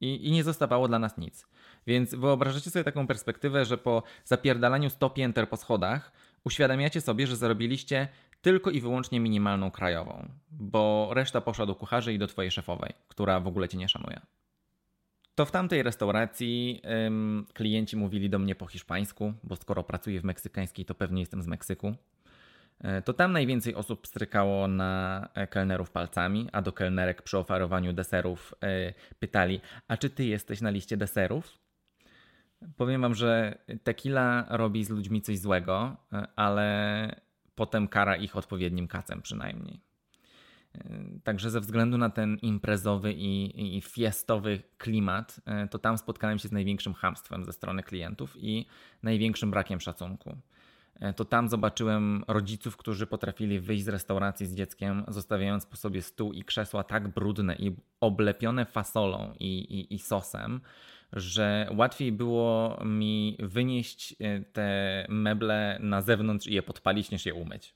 i, 0.00 0.28
i 0.28 0.32
nie 0.32 0.44
zostawało 0.44 0.88
dla 0.88 0.98
nas 0.98 1.18
nic. 1.18 1.46
Więc 1.86 2.14
wyobrażacie 2.14 2.70
sobie 2.70 2.84
taką 2.84 3.06
perspektywę, 3.06 3.64
że 3.64 3.78
po 3.78 4.02
zapierdalaniu 4.24 4.90
100 4.90 5.10
pięter 5.10 5.48
po 5.48 5.56
schodach 5.56 6.12
uświadamiacie 6.44 7.00
sobie, 7.00 7.26
że 7.26 7.36
zarobiliście 7.36 8.08
tylko 8.42 8.70
i 8.70 8.80
wyłącznie 8.80 9.20
minimalną 9.20 9.70
krajową, 9.70 10.28
bo 10.50 11.10
reszta 11.12 11.40
poszła 11.40 11.66
do 11.66 11.74
kucharzy 11.74 12.12
i 12.12 12.18
do 12.18 12.26
twojej 12.26 12.50
szefowej, 12.50 12.92
która 13.08 13.40
w 13.40 13.46
ogóle 13.46 13.68
cię 13.68 13.78
nie 13.78 13.88
szanuje. 13.88 14.20
To 15.34 15.44
w 15.44 15.50
tamtej 15.50 15.82
restauracji 15.82 16.82
ym, 17.06 17.46
klienci 17.54 17.96
mówili 17.96 18.30
do 18.30 18.38
mnie 18.38 18.54
po 18.54 18.66
hiszpańsku, 18.66 19.32
bo 19.44 19.56
skoro 19.56 19.82
pracuję 19.82 20.20
w 20.20 20.24
meksykańskiej, 20.24 20.84
to 20.84 20.94
pewnie 20.94 21.22
jestem 21.22 21.42
z 21.42 21.46
Meksyku. 21.46 21.94
E, 22.80 23.02
to 23.02 23.12
tam 23.12 23.32
najwięcej 23.32 23.74
osób 23.74 24.06
strykało 24.06 24.68
na 24.68 25.28
e, 25.34 25.46
kelnerów 25.46 25.90
palcami, 25.90 26.48
a 26.52 26.62
do 26.62 26.72
kelnerek 26.72 27.22
przy 27.22 27.38
oferowaniu 27.38 27.92
deserów 27.92 28.54
e, 28.62 28.92
pytali: 29.18 29.60
A 29.88 29.96
czy 29.96 30.10
ty 30.10 30.24
jesteś 30.24 30.60
na 30.60 30.70
liście 30.70 30.96
deserów? 30.96 31.58
Powiem 32.76 33.00
wam, 33.00 33.14
że 33.14 33.58
tequila 33.84 34.46
robi 34.48 34.84
z 34.84 34.90
ludźmi 34.90 35.22
coś 35.22 35.38
złego, 35.38 35.96
ale 36.36 37.20
potem 37.54 37.88
kara 37.88 38.16
ich 38.16 38.36
odpowiednim 38.36 38.88
kacem 38.88 39.22
przynajmniej. 39.22 39.80
Także 41.24 41.50
ze 41.50 41.60
względu 41.60 41.98
na 41.98 42.10
ten 42.10 42.36
imprezowy 42.36 43.12
i, 43.12 43.76
i 43.76 43.80
fiestowy 43.80 44.62
klimat, 44.78 45.40
to 45.70 45.78
tam 45.78 45.98
spotkałem 45.98 46.38
się 46.38 46.48
z 46.48 46.52
największym 46.52 46.94
hamstwem 46.94 47.44
ze 47.44 47.52
strony 47.52 47.82
klientów 47.82 48.36
i 48.36 48.66
największym 49.02 49.50
brakiem 49.50 49.80
szacunku. 49.80 50.36
E, 51.00 51.12
to 51.12 51.24
tam 51.24 51.48
zobaczyłem 51.48 52.24
rodziców, 52.28 52.76
którzy 52.76 53.06
potrafili 53.06 53.60
wyjść 53.60 53.84
z 53.84 53.88
restauracji 53.88 54.46
z 54.46 54.54
dzieckiem, 54.54 55.04
zostawiając 55.08 55.66
po 55.66 55.76
sobie 55.76 56.02
stół 56.02 56.32
i 56.32 56.44
krzesła 56.44 56.84
tak 56.84 57.08
brudne 57.08 57.56
i 57.56 57.76
oblepione 58.00 58.64
fasolą 58.64 59.34
i, 59.38 59.58
i, 59.58 59.94
i 59.94 59.98
sosem, 59.98 60.60
że 61.12 61.68
łatwiej 61.76 62.12
było 62.12 62.78
mi 62.84 63.36
wynieść 63.38 64.16
e, 64.20 64.40
te 64.40 65.06
meble 65.08 65.78
na 65.80 66.02
zewnątrz 66.02 66.46
i 66.46 66.54
je 66.54 66.62
podpalić, 66.62 67.10
niż 67.10 67.26
je 67.26 67.34
umyć. 67.34 67.74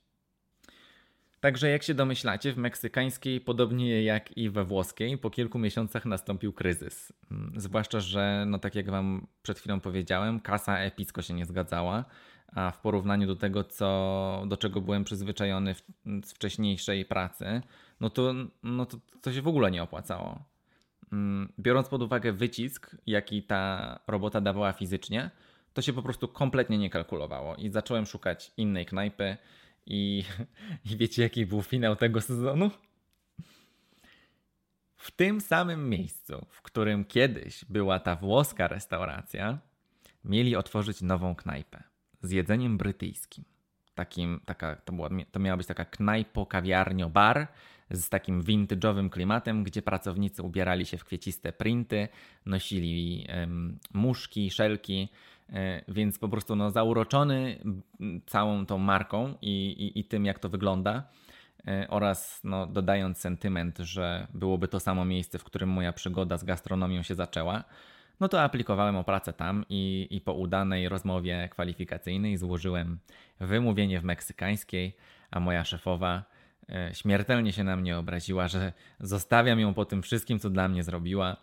Także 1.39 1.69
jak 1.69 1.83
się 1.83 1.93
domyślacie, 1.93 2.53
w 2.53 2.57
meksykańskiej, 2.57 3.41
podobnie 3.41 4.03
jak 4.03 4.37
i 4.37 4.49
we 4.49 4.63
włoskiej, 4.63 5.17
po 5.17 5.29
kilku 5.29 5.59
miesiącach 5.59 6.05
nastąpił 6.05 6.53
kryzys. 6.53 7.13
Mm, 7.31 7.53
zwłaszcza, 7.55 7.99
że, 7.99 8.45
no 8.47 8.59
tak 8.59 8.75
jak 8.75 8.91
wam 8.91 9.27
przed 9.43 9.59
chwilą 9.59 9.79
powiedziałem, 9.79 10.39
kasa 10.39 10.77
epicko 10.77 11.21
się 11.21 11.33
nie 11.33 11.45
zgadzała 11.45 12.05
a 12.47 12.71
w 12.71 12.79
porównaniu 12.79 13.27
do 13.27 13.35
tego, 13.35 13.63
co, 13.63 14.43
do 14.47 14.57
czego 14.57 14.81
byłem 14.81 15.03
przyzwyczajony 15.03 15.73
w, 15.73 15.83
z 16.23 16.33
wcześniejszej 16.33 17.05
pracy, 17.05 17.61
no 17.99 18.09
to, 18.09 18.33
no 18.63 18.85
to 18.85 18.97
to 19.21 19.33
się 19.33 19.41
w 19.41 19.47
ogóle 19.47 19.71
nie 19.71 19.83
opłacało. 19.83 20.43
Mm, 21.13 21.53
biorąc 21.59 21.89
pod 21.89 22.01
uwagę 22.01 22.33
wycisk, 22.33 22.95
jaki 23.07 23.43
ta 23.43 23.99
robota 24.07 24.41
dawała 24.41 24.73
fizycznie, 24.73 25.31
to 25.73 25.81
się 25.81 25.93
po 25.93 26.01
prostu 26.01 26.27
kompletnie 26.27 26.77
nie 26.77 26.89
kalkulowało 26.89 27.55
i 27.55 27.69
zacząłem 27.69 28.05
szukać 28.05 28.51
innej 28.57 28.85
knajpy 28.85 29.37
I, 29.85 30.23
I 30.91 30.97
wiecie, 30.97 31.21
jaki 31.23 31.45
był 31.45 31.61
finał 31.61 31.95
tego 31.95 32.21
sezonu? 32.21 32.71
W 34.97 35.11
tym 35.11 35.41
samym 35.41 35.89
miejscu, 35.89 36.45
w 36.49 36.61
którym 36.61 37.05
kiedyś 37.05 37.65
była 37.65 37.99
ta 37.99 38.15
włoska 38.15 38.67
restauracja, 38.67 39.59
mieli 40.23 40.55
otworzyć 40.55 41.01
nową 41.01 41.35
knajpę 41.35 41.83
z 42.25 42.31
jedzeniem 42.31 42.77
brytyjskim. 42.77 43.43
Takim, 43.95 44.39
taka, 44.45 44.75
to, 44.75 44.93
była, 44.93 45.09
to 45.31 45.39
miała 45.39 45.57
być 45.57 45.67
taka 45.67 45.85
knajpo, 45.85 46.45
kawiarnio, 46.45 47.09
bar 47.09 47.47
z 47.91 48.09
takim 48.09 48.43
vintage'owym 48.43 49.09
klimatem, 49.09 49.63
gdzie 49.63 49.81
pracownicy 49.81 50.43
ubierali 50.43 50.85
się 50.85 50.97
w 50.97 51.05
kwieciste 51.05 51.53
printy, 51.53 52.07
nosili 52.45 53.27
muszki, 53.93 54.51
szelki, 54.51 55.09
e, 55.49 55.81
więc 55.87 56.19
po 56.19 56.29
prostu 56.29 56.55
no, 56.55 56.71
zauroczony 56.71 57.59
całą 58.25 58.65
tą 58.65 58.77
marką 58.77 59.33
i, 59.41 59.67
i, 59.67 59.99
i 59.99 60.03
tym, 60.03 60.25
jak 60.25 60.39
to 60.39 60.49
wygląda 60.49 61.03
e, 61.67 61.87
oraz 61.89 62.41
no, 62.43 62.67
dodając 62.67 63.17
sentyment, 63.17 63.77
że 63.77 64.27
byłoby 64.33 64.67
to 64.67 64.79
samo 64.79 65.05
miejsce, 65.05 65.39
w 65.39 65.43
którym 65.43 65.69
moja 65.69 65.93
przygoda 65.93 66.37
z 66.37 66.43
gastronomią 66.43 67.03
się 67.03 67.15
zaczęła, 67.15 67.63
no 68.19 68.27
to 68.27 68.41
aplikowałem 68.41 68.95
o 68.95 69.03
pracę 69.03 69.33
tam 69.33 69.65
i, 69.69 70.07
i 70.11 70.21
po 70.21 70.33
udanej 70.33 70.89
rozmowie 70.89 71.49
kwalifikacyjnej 71.51 72.37
złożyłem 72.37 72.99
wymówienie 73.39 73.99
w 73.99 74.03
meksykańskiej, 74.03 74.95
a 75.31 75.39
moja 75.39 75.65
szefowa 75.65 76.23
e, 76.69 76.89
śmiertelnie 76.93 77.53
się 77.53 77.63
na 77.63 77.75
mnie 77.75 77.97
obraziła, 77.97 78.47
że 78.47 78.73
zostawiam 78.99 79.59
ją 79.59 79.73
po 79.73 79.85
tym 79.85 80.01
wszystkim, 80.01 80.39
co 80.39 80.49
dla 80.49 80.67
mnie 80.67 80.83
zrobiła. 80.83 81.37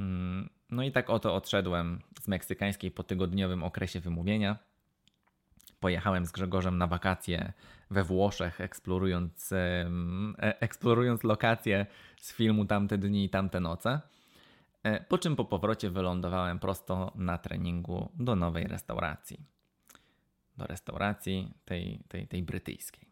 Mm, 0.00 0.50
no 0.70 0.82
i 0.82 0.92
tak 0.92 1.10
oto 1.10 1.34
odszedłem 1.34 2.00
z 2.20 2.28
meksykańskiej 2.28 2.90
po 2.90 3.02
tygodniowym 3.02 3.62
okresie 3.62 4.00
wymówienia. 4.00 4.56
Pojechałem 5.80 6.26
z 6.26 6.32
Grzegorzem 6.32 6.78
na 6.78 6.86
wakacje 6.86 7.52
we 7.90 8.04
Włoszech, 8.04 8.60
eksplorując, 8.60 9.52
e, 9.52 9.90
eksplorując 10.38 11.24
lokacje 11.24 11.86
z 12.20 12.32
filmu 12.32 12.64
Tamte 12.64 12.98
dni 12.98 13.24
i 13.24 13.30
tamte 13.30 13.60
noce. 13.60 14.00
E, 14.82 15.00
po 15.00 15.18
czym 15.18 15.36
po 15.36 15.44
powrocie 15.44 15.90
wylądowałem 15.90 16.58
prosto 16.58 17.12
na 17.14 17.38
treningu 17.38 18.08
do 18.14 18.36
nowej 18.36 18.64
restauracji. 18.64 19.40
Do 20.56 20.66
restauracji 20.66 21.54
tej, 21.64 22.00
tej, 22.08 22.26
tej 22.26 22.42
brytyjskiej. 22.42 23.08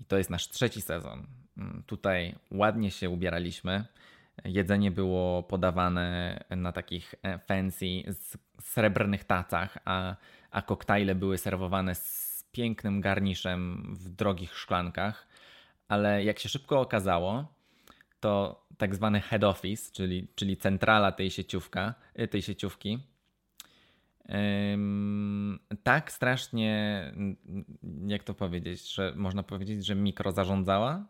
I 0.00 0.04
to 0.04 0.18
jest 0.18 0.30
nasz 0.30 0.48
trzeci 0.48 0.80
sezon. 0.80 1.26
Mm, 1.56 1.82
tutaj 1.86 2.34
ładnie 2.50 2.90
się 2.90 3.10
ubieraliśmy. 3.10 3.84
Jedzenie 4.44 4.90
było 4.90 5.42
podawane 5.42 6.38
na 6.50 6.72
takich 6.72 7.14
e, 7.22 7.38
fancy, 7.38 7.86
srebrnych 8.60 9.24
tacach, 9.24 9.78
a, 9.84 10.16
a 10.50 10.62
koktajle 10.62 11.14
były 11.14 11.38
serwowane 11.38 11.94
z 11.94 12.44
pięknym 12.52 13.00
garniszem 13.00 13.94
w 13.94 14.08
drogich 14.08 14.58
szklankach. 14.58 15.28
Ale 15.88 16.24
jak 16.24 16.38
się 16.38 16.48
szybko 16.48 16.80
okazało, 16.80 17.57
to 18.20 18.64
tak 18.78 18.94
zwany 18.94 19.20
head 19.20 19.44
office, 19.44 19.92
czyli, 19.92 20.28
czyli 20.34 20.56
centrala 20.56 21.12
tej, 21.12 21.30
sieciówka, 21.30 21.94
y, 22.20 22.28
tej 22.28 22.42
sieciówki, 22.42 22.98
tak 25.82 26.12
strasznie, 26.12 27.02
jak 28.06 28.24
to 28.24 28.34
powiedzieć, 28.34 28.94
że 28.94 29.12
można 29.16 29.42
powiedzieć, 29.42 29.86
że 29.86 29.94
mikro 29.94 30.32
zarządzała 30.32 31.04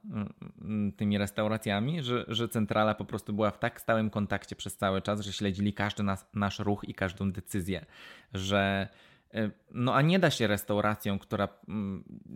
tymi 0.97 1.19
restauracjami, 1.19 2.03
że, 2.03 2.25
że 2.29 2.49
centrala 2.49 2.95
po 2.95 3.05
prostu 3.05 3.33
była 3.33 3.51
w 3.51 3.59
tak 3.59 3.81
stałym 3.81 4.11
kontakcie 4.11 4.57
przez 4.57 4.77
cały 4.77 5.03
czas, 5.03 5.21
że 5.21 5.33
śledzili 5.33 5.73
każdy 5.73 6.03
nas, 6.03 6.27
nasz 6.35 6.59
ruch 6.59 6.85
i 6.89 6.95
każdą 6.95 7.33
decyzję, 7.33 7.87
że 8.35 8.89
y, 9.35 9.51
no 9.71 9.95
a 9.95 10.03
nie 10.03 10.19
da 10.19 10.31
się 10.31 10.47
restauracją, 10.47 11.19
która 11.19 11.49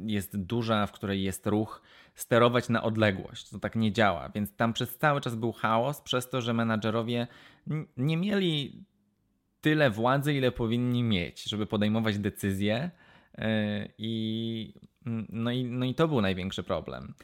jest 0.07 0.37
duża, 0.37 0.87
w 0.87 0.93
której 0.93 1.23
jest 1.23 1.47
ruch, 1.47 1.83
sterować 2.15 2.69
na 2.69 2.83
odległość. 2.83 3.51
To 3.51 3.59
tak 3.59 3.77
nie 3.77 3.93
działa, 3.93 4.29
więc 4.29 4.57
tam 4.57 4.73
przez 4.73 4.99
cały 4.99 5.21
czas 5.21 5.35
był 5.35 5.53
chaos, 5.53 6.01
przez 6.01 6.31
to, 6.31 6.41
że 6.41 6.55
menadżerowie 6.55 7.27
nie 7.97 8.17
mieli 8.17 8.85
tyle 9.61 9.91
władzy, 9.91 10.35
ile 10.35 10.53
powinni 10.53 11.03
mieć, 11.03 11.43
żeby 11.45 11.67
podejmować 11.67 12.19
decyzje. 12.19 12.91
E, 13.39 13.89
I 13.99 14.75
no, 15.29 15.51
i 15.51 15.65
no 15.65 15.87
i 15.87 15.95
to 15.95 16.09
był 16.09 16.21
największy 16.21 16.63
problem. 16.63 17.15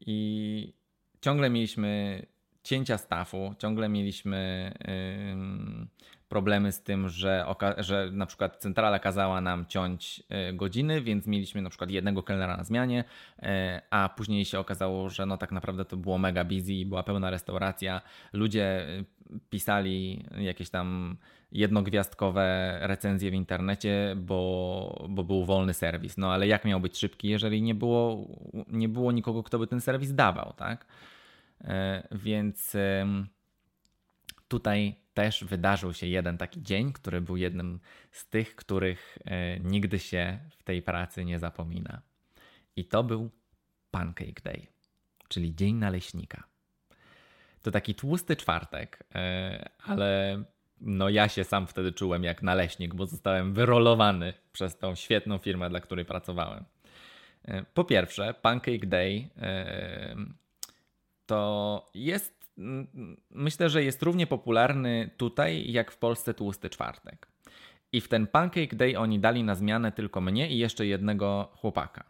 I 0.00 0.72
ciągle 1.20 1.50
mieliśmy 1.50 2.22
cięcia 2.62 2.98
stafu, 2.98 3.54
ciągle 3.58 3.88
mieliśmy 3.88 4.72
problemy 6.28 6.72
z 6.72 6.82
tym, 6.82 7.08
że, 7.08 7.44
że 7.78 8.10
na 8.12 8.26
przykład 8.26 8.56
centrala 8.56 8.98
kazała 8.98 9.40
nam 9.40 9.66
ciąć 9.66 10.22
e, 10.28 10.52
godziny, 10.52 11.02
więc 11.02 11.26
mieliśmy 11.26 11.62
na 11.62 11.70
przykład 11.70 11.90
jednego 11.90 12.22
kelnera 12.22 12.56
na 12.56 12.64
zmianie, 12.64 13.04
e, 13.38 13.82
a 13.90 14.08
później 14.08 14.44
się 14.44 14.58
okazało, 14.58 15.08
że 15.08 15.26
no 15.26 15.36
tak 15.36 15.52
naprawdę 15.52 15.84
to 15.84 15.96
było 15.96 16.18
mega 16.18 16.44
busy, 16.44 16.86
była 16.86 17.02
pełna 17.02 17.30
restauracja, 17.30 18.00
ludzie 18.32 18.64
e, 18.64 19.04
pisali 19.50 20.24
jakieś 20.38 20.70
tam 20.70 21.16
jednogwiazdkowe 21.52 22.78
recenzje 22.80 23.30
w 23.30 23.34
internecie, 23.34 24.16
bo, 24.16 25.06
bo 25.08 25.24
był 25.24 25.44
wolny 25.44 25.74
serwis. 25.74 26.16
No 26.16 26.32
ale 26.32 26.46
jak 26.46 26.64
miał 26.64 26.80
być 26.80 26.98
szybki, 26.98 27.28
jeżeli 27.28 27.62
nie 27.62 27.74
było, 27.74 28.26
nie 28.68 28.88
było 28.88 29.12
nikogo, 29.12 29.42
kto 29.42 29.58
by 29.58 29.66
ten 29.66 29.80
serwis 29.80 30.14
dawał, 30.14 30.52
tak? 30.56 30.86
Więc 32.12 32.76
tutaj 34.48 34.94
też 35.14 35.44
wydarzył 35.44 35.94
się 35.94 36.06
jeden 36.06 36.38
taki 36.38 36.62
dzień, 36.62 36.92
który 36.92 37.20
był 37.20 37.36
jednym 37.36 37.80
z 38.10 38.28
tych, 38.28 38.56
których 38.56 39.18
e, 39.24 39.60
nigdy 39.60 39.98
się 39.98 40.38
w 40.58 40.62
tej 40.62 40.82
pracy 40.82 41.24
nie 41.24 41.38
zapomina. 41.38 42.02
I 42.76 42.84
to 42.84 43.04
był 43.04 43.30
Pancake 43.90 44.42
Day, 44.44 44.66
czyli 45.28 45.54
Dzień 45.54 45.74
Naleśnika. 45.74 46.44
To 47.62 47.70
taki 47.70 47.94
tłusty 47.94 48.36
czwartek, 48.36 49.04
e, 49.14 49.68
ale 49.84 50.42
no 50.80 51.08
ja 51.08 51.28
się 51.28 51.44
sam 51.44 51.66
wtedy 51.66 51.92
czułem 51.92 52.24
jak 52.24 52.42
naleśnik, 52.42 52.94
bo 52.94 53.06
zostałem 53.06 53.54
wyrolowany 53.54 54.34
przez 54.52 54.78
tą 54.78 54.94
świetną 54.94 55.38
firmę, 55.38 55.70
dla 55.70 55.80
której 55.80 56.04
pracowałem. 56.04 56.64
E, 57.44 57.64
po 57.74 57.84
pierwsze, 57.84 58.34
Pancake 58.34 58.86
Day 58.86 59.28
to 61.26 61.90
jest 61.94 62.37
myślę, 63.30 63.70
że 63.70 63.84
jest 63.84 64.02
równie 64.02 64.26
popularny 64.26 65.10
tutaj, 65.16 65.72
jak 65.72 65.92
w 65.92 65.98
Polsce 65.98 66.34
tłusty 66.34 66.70
czwartek. 66.70 67.28
I 67.92 68.00
w 68.00 68.08
ten 68.08 68.26
Pancake 68.26 68.76
Day 68.76 68.98
oni 68.98 69.20
dali 69.20 69.44
na 69.44 69.54
zmianę 69.54 69.92
tylko 69.92 70.20
mnie 70.20 70.50
i 70.50 70.58
jeszcze 70.58 70.86
jednego 70.86 71.52
chłopaka. 71.54 72.04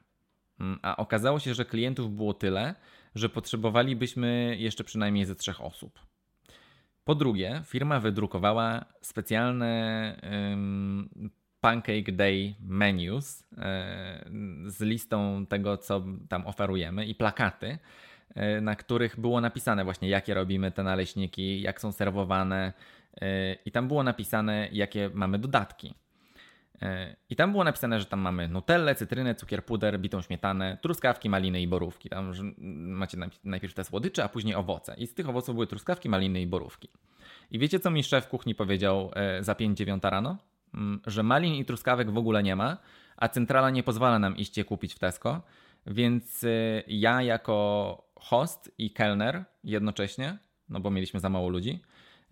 Mm, 0.61 0.78
a 0.82 0.96
okazało 0.96 1.38
się, 1.38 1.54
że 1.54 1.64
klientów 1.64 2.16
było 2.16 2.34
tyle, 2.34 2.74
że 3.14 3.28
potrzebowalibyśmy 3.28 4.56
jeszcze 4.58 4.84
przynajmniej 4.84 5.24
ze 5.24 5.34
trzech 5.34 5.61
osób. 5.61 6.00
Po 7.04 7.14
drugie, 7.14 7.62
firma 7.66 8.00
wydrukowała 8.00 8.84
specjalne 9.00 10.20
um, 10.50 11.30
Pancake 11.61 12.12
Day 12.12 12.54
menus 12.61 13.44
um, 13.50 14.70
z 14.70 14.80
listą 14.80 15.46
tego, 15.46 15.76
co 15.76 16.04
tam 16.28 16.46
oferujemy 16.46 17.06
i 17.06 17.14
plakaty, 17.14 17.78
na 18.60 18.76
których 18.76 19.20
było 19.20 19.40
napisane 19.40 19.84
właśnie, 19.84 20.08
jakie 20.08 20.34
robimy 20.34 20.70
te 20.70 20.82
naleśniki, 20.82 21.60
jak 21.60 21.80
są 21.80 21.92
serwowane, 21.92 22.72
e, 23.20 23.54
i 23.54 23.70
tam 23.70 23.88
było 23.88 24.02
napisane, 24.02 24.68
jakie 24.72 25.10
mamy 25.14 25.38
dodatki. 25.38 25.94
E, 26.82 27.16
I 27.30 27.36
tam 27.36 27.52
było 27.52 27.64
napisane, 27.64 28.00
że 28.00 28.06
tam 28.06 28.20
mamy 28.20 28.48
nutellę, 28.48 28.94
cytrynę, 28.94 29.34
cukier, 29.34 29.64
puder, 29.64 30.00
bitą 30.00 30.22
śmietanę, 30.22 30.78
truskawki, 30.82 31.28
maliny 31.28 31.60
i 31.60 31.68
borówki. 31.68 32.08
Tam 32.08 32.32
macie 32.86 33.18
najpierw 33.44 33.74
te 33.74 33.84
słodycze, 33.84 34.24
a 34.24 34.28
później 34.28 34.54
owoce. 34.54 34.94
I 34.98 35.06
z 35.06 35.14
tych 35.14 35.28
owoców 35.28 35.54
były 35.54 35.66
truskawki, 35.66 36.08
maliny 36.08 36.40
i 36.40 36.46
borówki. 36.46 36.88
I 37.50 37.58
wiecie, 37.58 37.80
co 37.80 37.90
mi 37.90 38.02
szef 38.02 38.28
kuchni 38.28 38.54
powiedział 38.54 39.10
za 39.40 39.52
5-9 39.54 40.10
rano? 40.10 40.36
Mm, 40.74 41.00
że 41.06 41.22
malin 41.22 41.54
i 41.54 41.64
truskawek 41.64 42.10
w 42.10 42.18
ogóle 42.18 42.42
nie 42.42 42.56
ma, 42.56 42.76
a 43.16 43.28
centrala 43.28 43.70
nie 43.70 43.82
pozwala 43.82 44.18
nam 44.18 44.36
iść 44.36 44.58
je 44.58 44.64
kupić 44.64 44.94
w 44.94 44.98
Tesco, 44.98 45.42
więc 45.86 46.44
ja 46.86 47.22
jako 47.22 48.07
host 48.20 48.74
i 48.78 48.90
kelner 48.92 49.44
jednocześnie, 49.64 50.38
no 50.68 50.81
bo 50.81 50.90
mieliśmy 50.90 51.20
za 51.20 51.28
mało 51.28 51.48
ludzi, 51.48 51.83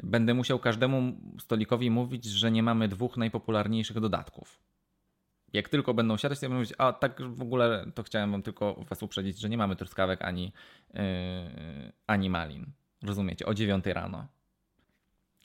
będę 0.03 0.35
musiał 0.35 0.59
każdemu 0.59 1.20
stolikowi 1.40 1.90
mówić, 1.90 2.25
że 2.25 2.51
nie 2.51 2.62
mamy 2.62 2.88
dwóch 2.88 3.16
najpopularniejszych 3.16 4.01
dodatków. 4.01 4.61
Jak 5.53 5.68
tylko 5.68 5.94
będą 5.94 6.16
siadać, 6.16 6.40
to 6.40 6.46
ja 6.46 6.51
będę 6.51 6.59
mówić, 6.59 6.75
a 6.79 6.92
tak 6.92 7.22
w 7.22 7.42
ogóle 7.42 7.90
to 7.94 8.03
chciałem 8.03 8.33
wam 8.33 8.42
tylko 8.42 8.85
was 8.88 9.03
uprzedzić, 9.03 9.38
że 9.38 9.49
nie 9.49 9.59
mamy 9.59 9.77
truskawek 9.77 10.22
ani, 10.22 10.53
yy, 10.94 11.03
ani 12.07 12.31
malin. 12.31 12.66
Rozumiecie? 13.03 13.46
O 13.46 13.55
9 13.55 13.87
rano. 13.87 14.27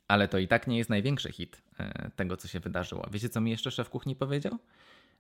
Ale 0.08 0.28
to 0.28 0.38
i 0.38 0.48
tak 0.48 0.68
nie 0.68 0.78
jest 0.78 0.90
największy 0.90 1.32
hit 1.32 1.62
yy, 1.80 2.12
tego, 2.16 2.38
co 2.38 2.48
się 2.48 2.60
wydarzyło. 2.60 3.08
Wiecie, 3.12 3.30
co 3.30 3.42
mi 3.42 3.52
jeszcze 3.52 3.72
szef 3.72 3.90
kuchni 3.90 4.16
powiedział? 4.16 4.58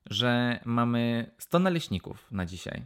Że 0.10 0.60
mamy 0.66 1.32
100 1.38 1.60
naleśników 1.60 2.32
na 2.32 2.46
dzisiaj 2.46 2.84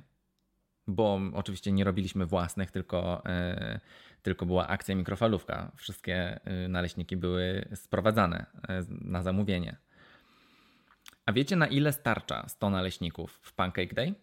bo 0.88 1.20
oczywiście 1.34 1.72
nie 1.72 1.84
robiliśmy 1.84 2.26
własnych, 2.26 2.72
tylko, 2.72 3.24
yy, 3.26 3.80
tylko 4.22 4.46
była 4.46 4.68
akcja 4.68 4.96
mikrofalówka. 4.96 5.72
Wszystkie 5.76 6.40
yy, 6.46 6.68
naleśniki 6.68 7.18
były 7.18 7.68
sprowadzane 7.76 8.46
yy, 8.70 8.86
na 8.90 9.24
zamówienie. 9.24 9.78
A 11.26 11.34
wiecie 11.34 11.56
na 11.56 11.68
ile 11.68 11.94
starcza 11.94 12.46
100 12.48 12.70
naleśników 12.70 13.40
w 13.42 13.54
Pancake 13.54 13.94
Day? 13.94 14.14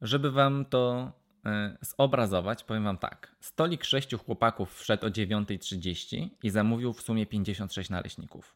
Żeby 0.00 0.30
wam 0.30 0.64
to 0.64 1.12
e, 1.46 1.76
zobrazować, 1.80 2.64
powiem 2.64 2.84
wam 2.84 2.98
tak. 2.98 3.36
Stolik 3.40 3.84
sześciu 3.84 4.18
chłopaków 4.18 4.74
wszedł 4.74 5.06
o 5.06 5.10
9.30 5.10 6.28
i 6.42 6.50
zamówił 6.50 6.92
w 6.92 7.02
sumie 7.02 7.26
56 7.26 7.90
naleśników. 7.90 8.54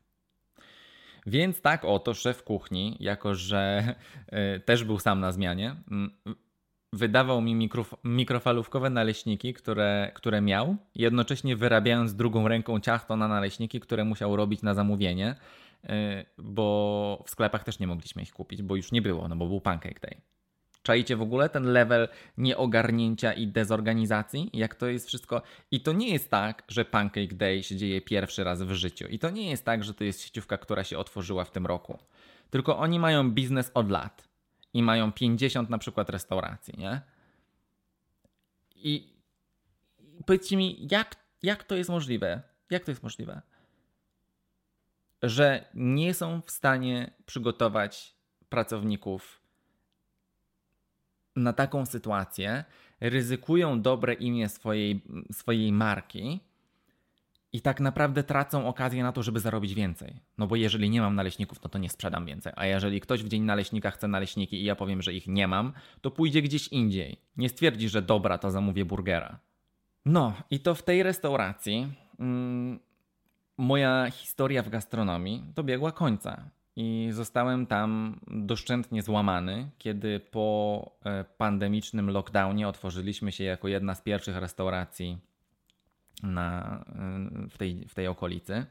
Więc 1.27 1.61
tak 1.61 1.85
oto 1.85 2.15
szef 2.15 2.43
kuchni, 2.43 2.97
jako 3.01 3.35
że 3.35 3.95
e, 4.27 4.61
też 4.61 4.85
był 4.85 4.99
sam 4.99 5.21
na 5.21 5.33
zmianie, 5.33 5.77
wydawał 6.93 7.41
mi 7.41 7.55
mikrof 7.55 7.95
mikrofalówkowe 8.05 8.91
naleśniki, 8.91 9.55
które, 9.55 10.13
które 10.15 10.41
miał, 10.41 10.77
jednocześnie 10.95 11.57
wyrabiając 11.57 12.15
drugą 12.15 12.49
ręką 12.49 12.81
ciasto 12.81 13.17
na 13.17 13.29
naleśniki, 13.29 13.81
które 13.81 14.05
musiał 14.05 14.37
robić 14.37 14.63
na 14.63 14.75
zamówienie, 14.75 15.35
e, 15.85 16.25
bo 16.39 17.23
w 17.27 17.31
sklepach 17.31 17.65
też 17.65 17.79
nie 17.79 17.87
mogliśmy 17.87 18.23
ich 18.23 18.33
kupić, 18.33 18.63
bo 18.63 18.77
już 18.77 18.93
nie 18.93 19.03
było, 19.03 19.29
no 19.29 19.37
bo 19.37 19.47
był 19.47 19.61
Pancake 19.61 20.01
Day. 20.01 20.34
Czajcie 20.85 21.17
w 21.17 21.23
ogóle 21.23 21.49
ten 21.49 21.65
level 21.65 22.09
nieogarnięcia 22.39 23.33
i 23.33 23.47
dezorganizacji? 23.47 24.51
Jak 24.53 24.75
to 24.75 24.87
jest 24.87 25.07
wszystko? 25.07 25.43
I 25.71 25.81
to 25.81 25.93
nie 25.93 26.13
jest 26.13 26.31
tak, 26.31 26.63
że 26.69 26.85
Pancake 26.85 27.35
Day 27.35 27.63
się 27.63 27.77
dzieje 27.77 28.01
pierwszy 28.01 28.45
raz 28.45 28.63
w 28.63 28.73
życiu. 28.73 29.07
I 29.09 29.19
to 29.19 29.31
nie 29.31 29.51
jest 29.51 29.65
tak, 29.65 29.85
że 29.85 29.95
to 29.95 30.05
jest 30.05 30.21
sieciówka, 30.21 30.59
która 30.59 30.85
się 30.85 30.99
otworzyła 30.99 31.45
w 31.45 31.51
tym 31.51 31.67
roku. 31.67 31.99
Tylko 32.51 32.79
oni 32.79 33.01
mają 33.01 33.31
biznes 33.31 33.71
od 33.75 33.91
lat 33.91 34.29
i 34.75 34.83
mają 34.83 35.13
50 35.13 35.71
na 35.71 35.79
przykład 35.79 36.11
restauracji, 36.11 36.75
nie? 36.79 37.01
I 38.77 39.15
powiedzcie 40.27 40.57
mi, 40.57 40.89
jak, 40.91 41.17
jak 41.43 41.65
to 41.65 41.75
jest 41.75 41.91
możliwe? 41.91 42.43
Jak 42.71 42.85
to 42.85 42.91
jest 42.91 43.03
możliwe? 43.03 43.43
Że 45.23 45.65
nie 45.75 46.15
są 46.15 46.41
w 46.41 46.51
stanie 46.51 47.11
przygotować 47.27 48.15
pracowników 48.49 49.44
na 51.37 51.53
taką 51.53 51.87
sytuację, 51.87 52.65
ryzykują 53.01 53.83
dobre 53.83 54.15
imię 54.15 54.49
swojej, 54.49 55.03
swojej 55.33 55.73
marki 55.73 56.41
i 57.53 57.61
tak 57.61 57.81
naprawdę 57.81 58.23
tracą 58.23 58.69
okazję 58.69 59.03
na 59.03 59.13
to, 59.13 59.23
żeby 59.23 59.41
zarobić 59.41 59.75
więcej. 59.75 60.15
No 60.39 60.47
bo 60.47 60.57
jeżeli 60.57 60.91
nie 60.91 61.01
mam 61.01 61.15
naleśników, 61.15 61.63
no 61.63 61.69
to 61.69 61.79
nie 61.79 61.91
sprzedam 61.91 62.27
więcej. 62.27 62.53
A 62.57 62.67
jeżeli 62.67 63.01
ktoś 63.01 63.23
w 63.23 63.29
dzień 63.29 63.43
naleśnika 63.43 63.91
chce 63.91 64.09
naleśniki 64.09 64.57
i 64.57 64.65
ja 64.65 64.77
powiem, 64.77 65.03
że 65.03 65.13
ich 65.13 65.27
nie 65.27 65.49
mam, 65.49 65.73
to 66.01 66.11
pójdzie 66.11 66.43
gdzieś 66.43 66.69
indziej. 66.69 67.17
Nie 67.37 67.49
stwierdzi, 67.49 67.89
że 67.89 68.03
dobra, 68.03 68.39
to 68.39 68.51
zamówię 68.51 68.85
burgera. 68.85 69.39
No 70.05 70.35
i 70.51 70.61
to 70.61 70.75
w 70.75 70.83
tej 70.83 71.03
restauracji 71.03 71.93
mm, 72.19 72.79
moja 73.59 74.11
historia 74.11 74.63
w 74.63 74.69
gastronomii 74.69 75.45
dobiegła 75.55 75.93
końca. 75.93 76.51
I 76.77 77.09
zostałem 77.13 77.67
tam 77.67 78.21
doszczętnie 78.27 79.03
złamany, 79.03 79.71
kiedy 79.79 80.21
po 80.21 80.91
e, 81.05 81.25
pandemicznym 81.25 82.11
lockdownie 82.11 82.69
otworzyliśmy 82.69 83.33
się 83.33 83.45
jako 83.45 83.69
jedna 83.69 83.95
z 83.95 84.03
pierwszych 84.03 84.37
restauracji 84.37 85.19
na, 86.23 86.85
y, 87.45 87.49
w, 87.49 87.59
tej, 87.59 87.89
w 87.89 87.95
tej 87.95 88.07
okolicy. 88.07 88.67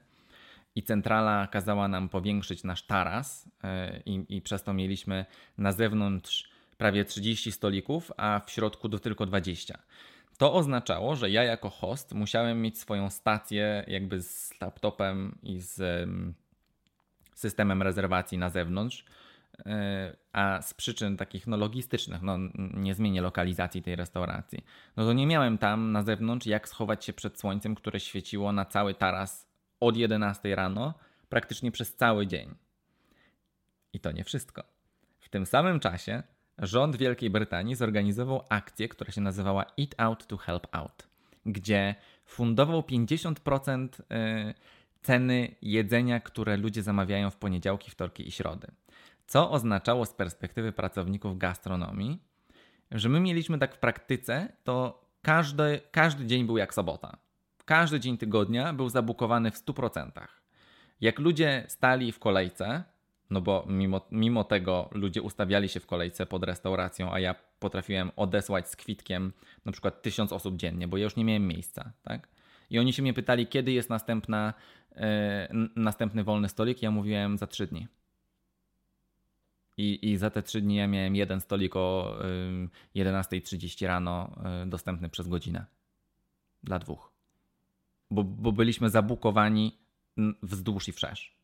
I 0.75 0.83
centrala 0.83 1.47
kazała 1.47 1.87
nam 1.87 2.09
powiększyć 2.09 2.63
nasz 2.63 2.85
taras, 2.85 3.45
y, 3.45 4.03
i, 4.05 4.25
i 4.29 4.41
przez 4.41 4.63
to 4.63 4.73
mieliśmy 4.73 5.25
na 5.57 5.71
zewnątrz 5.71 6.49
prawie 6.77 7.05
30 7.05 7.51
stolików, 7.51 8.11
a 8.17 8.41
w 8.45 8.51
środku 8.51 8.89
do 8.89 8.99
tylko 8.99 9.25
20. 9.25 9.79
To 10.37 10.53
oznaczało, 10.53 11.15
że 11.15 11.29
ja 11.29 11.43
jako 11.43 11.69
host 11.69 12.13
musiałem 12.13 12.61
mieć 12.61 12.79
swoją 12.79 13.09
stację 13.09 13.85
jakby 13.87 14.21
z 14.21 14.61
laptopem 14.61 15.37
i 15.43 15.59
z 15.59 16.09
systemem 17.35 17.81
rezerwacji 17.81 18.37
na 18.37 18.49
zewnątrz, 18.49 19.05
E, 19.65 20.15
a 20.33 20.61
z 20.61 20.73
przyczyn 20.73 21.17
takich 21.17 21.47
no, 21.47 21.57
logistycznych, 21.57 22.21
no, 22.21 22.37
nie 22.73 22.95
zmienię 22.95 23.21
lokalizacji 23.21 23.81
tej 23.81 23.95
restauracji, 23.95 24.65
no 24.97 25.05
to 25.05 25.13
nie 25.13 25.27
miałem 25.27 25.57
tam 25.57 25.91
na 25.91 26.03
zewnątrz 26.03 26.47
jak 26.47 26.69
schować 26.69 27.05
się 27.05 27.13
przed 27.13 27.39
słońcem, 27.39 27.75
które 27.75 27.99
świeciło 27.99 28.51
na 28.51 28.65
cały 28.65 28.93
taras 28.93 29.47
od 29.79 29.97
11 29.97 30.55
rano, 30.55 30.93
praktycznie 31.29 31.71
przez 31.71 31.95
cały 31.95 32.27
dzień. 32.27 32.55
I 33.93 33.99
to 33.99 34.11
nie 34.11 34.23
wszystko. 34.23 34.63
W 35.19 35.29
tym 35.29 35.45
samym 35.45 35.79
czasie 35.79 36.23
rząd 36.57 36.95
Wielkiej 36.95 37.29
Brytanii 37.29 37.75
zorganizował 37.75 38.45
akcję, 38.49 38.89
która 38.89 39.11
się 39.11 39.21
nazywała 39.21 39.65
Eat 39.79 39.95
Out 39.97 40.27
to 40.27 40.37
Help 40.37 40.67
Out, 40.71 41.07
gdzie 41.45 41.95
fundował 42.25 42.81
50% 42.81 43.87
e, 44.11 44.53
ceny 45.03 45.55
jedzenia, 45.61 46.19
które 46.19 46.57
ludzie 46.57 46.83
zamawiają 46.83 47.29
w 47.29 47.37
poniedziałki, 47.37 47.91
wtorki 47.91 48.27
i 48.27 48.31
środy. 48.31 48.67
Co 49.27 49.51
oznaczało 49.51 50.05
z 50.05 50.13
perspektywy 50.13 50.71
pracowników 50.71 51.37
gastronomii, 51.37 52.19
że 52.91 53.09
my 53.09 53.19
mieliśmy 53.19 53.59
tak 53.59 53.75
w 53.75 53.79
praktyce, 53.79 54.53
to 54.63 55.05
każdy, 55.21 55.81
każdy 55.91 56.25
dzień 56.25 56.45
był 56.45 56.57
jak 56.57 56.73
sobota. 56.73 57.17
Każdy 57.65 57.99
dzień 57.99 58.17
tygodnia 58.17 58.73
był 58.73 58.89
zabukowany 58.89 59.51
w 59.51 59.65
100%. 59.65 60.11
Jak 61.01 61.19
ludzie 61.19 61.65
stali 61.67 62.11
w 62.11 62.19
kolejce, 62.19 62.83
no 63.29 63.41
bo 63.41 63.65
mimo, 63.69 64.01
mimo 64.11 64.43
tego 64.43 64.89
ludzie 64.91 65.21
ustawiali 65.21 65.69
się 65.69 65.79
w 65.79 65.85
kolejce 65.85 66.25
pod 66.25 66.43
restauracją, 66.43 67.13
a 67.13 67.19
ja 67.19 67.35
potrafiłem 67.59 68.11
odesłać 68.15 68.69
z 68.69 68.75
kwitkiem 68.75 69.33
na 69.65 69.71
przykład 69.71 70.01
tysiąc 70.01 70.33
osób 70.33 70.55
dziennie, 70.55 70.87
bo 70.87 70.97
ja 70.97 71.03
już 71.03 71.15
nie 71.15 71.25
miałem 71.25 71.47
miejsca, 71.47 71.91
tak? 72.03 72.27
I 72.73 72.79
oni 72.79 72.93
się 72.93 73.01
mnie 73.01 73.13
pytali, 73.13 73.47
kiedy 73.47 73.71
jest 73.71 73.89
następna, 73.89 74.53
yy, 74.95 75.01
następny 75.75 76.23
wolny 76.23 76.49
stolik. 76.49 76.81
Ja 76.81 76.91
mówiłem 76.91 77.37
za 77.37 77.47
trzy 77.47 77.67
dni. 77.67 77.87
I, 79.77 80.11
I 80.11 80.17
za 80.17 80.29
te 80.29 80.43
trzy 80.43 80.61
dni 80.61 80.75
ja 80.75 80.87
miałem 80.87 81.15
jeden 81.15 81.41
stolik 81.41 81.75
o 81.75 82.17
11.30 82.95 83.87
rano 83.87 84.35
y, 84.63 84.69
dostępny 84.69 85.09
przez 85.09 85.27
godzinę. 85.27 85.65
Dla 86.63 86.79
dwóch. 86.79 87.11
Bo, 88.11 88.23
bo 88.23 88.51
byliśmy 88.51 88.89
zabukowani 88.89 89.77
wzdłuż 90.41 90.87
i 90.87 90.91
wszerz. 90.91 91.35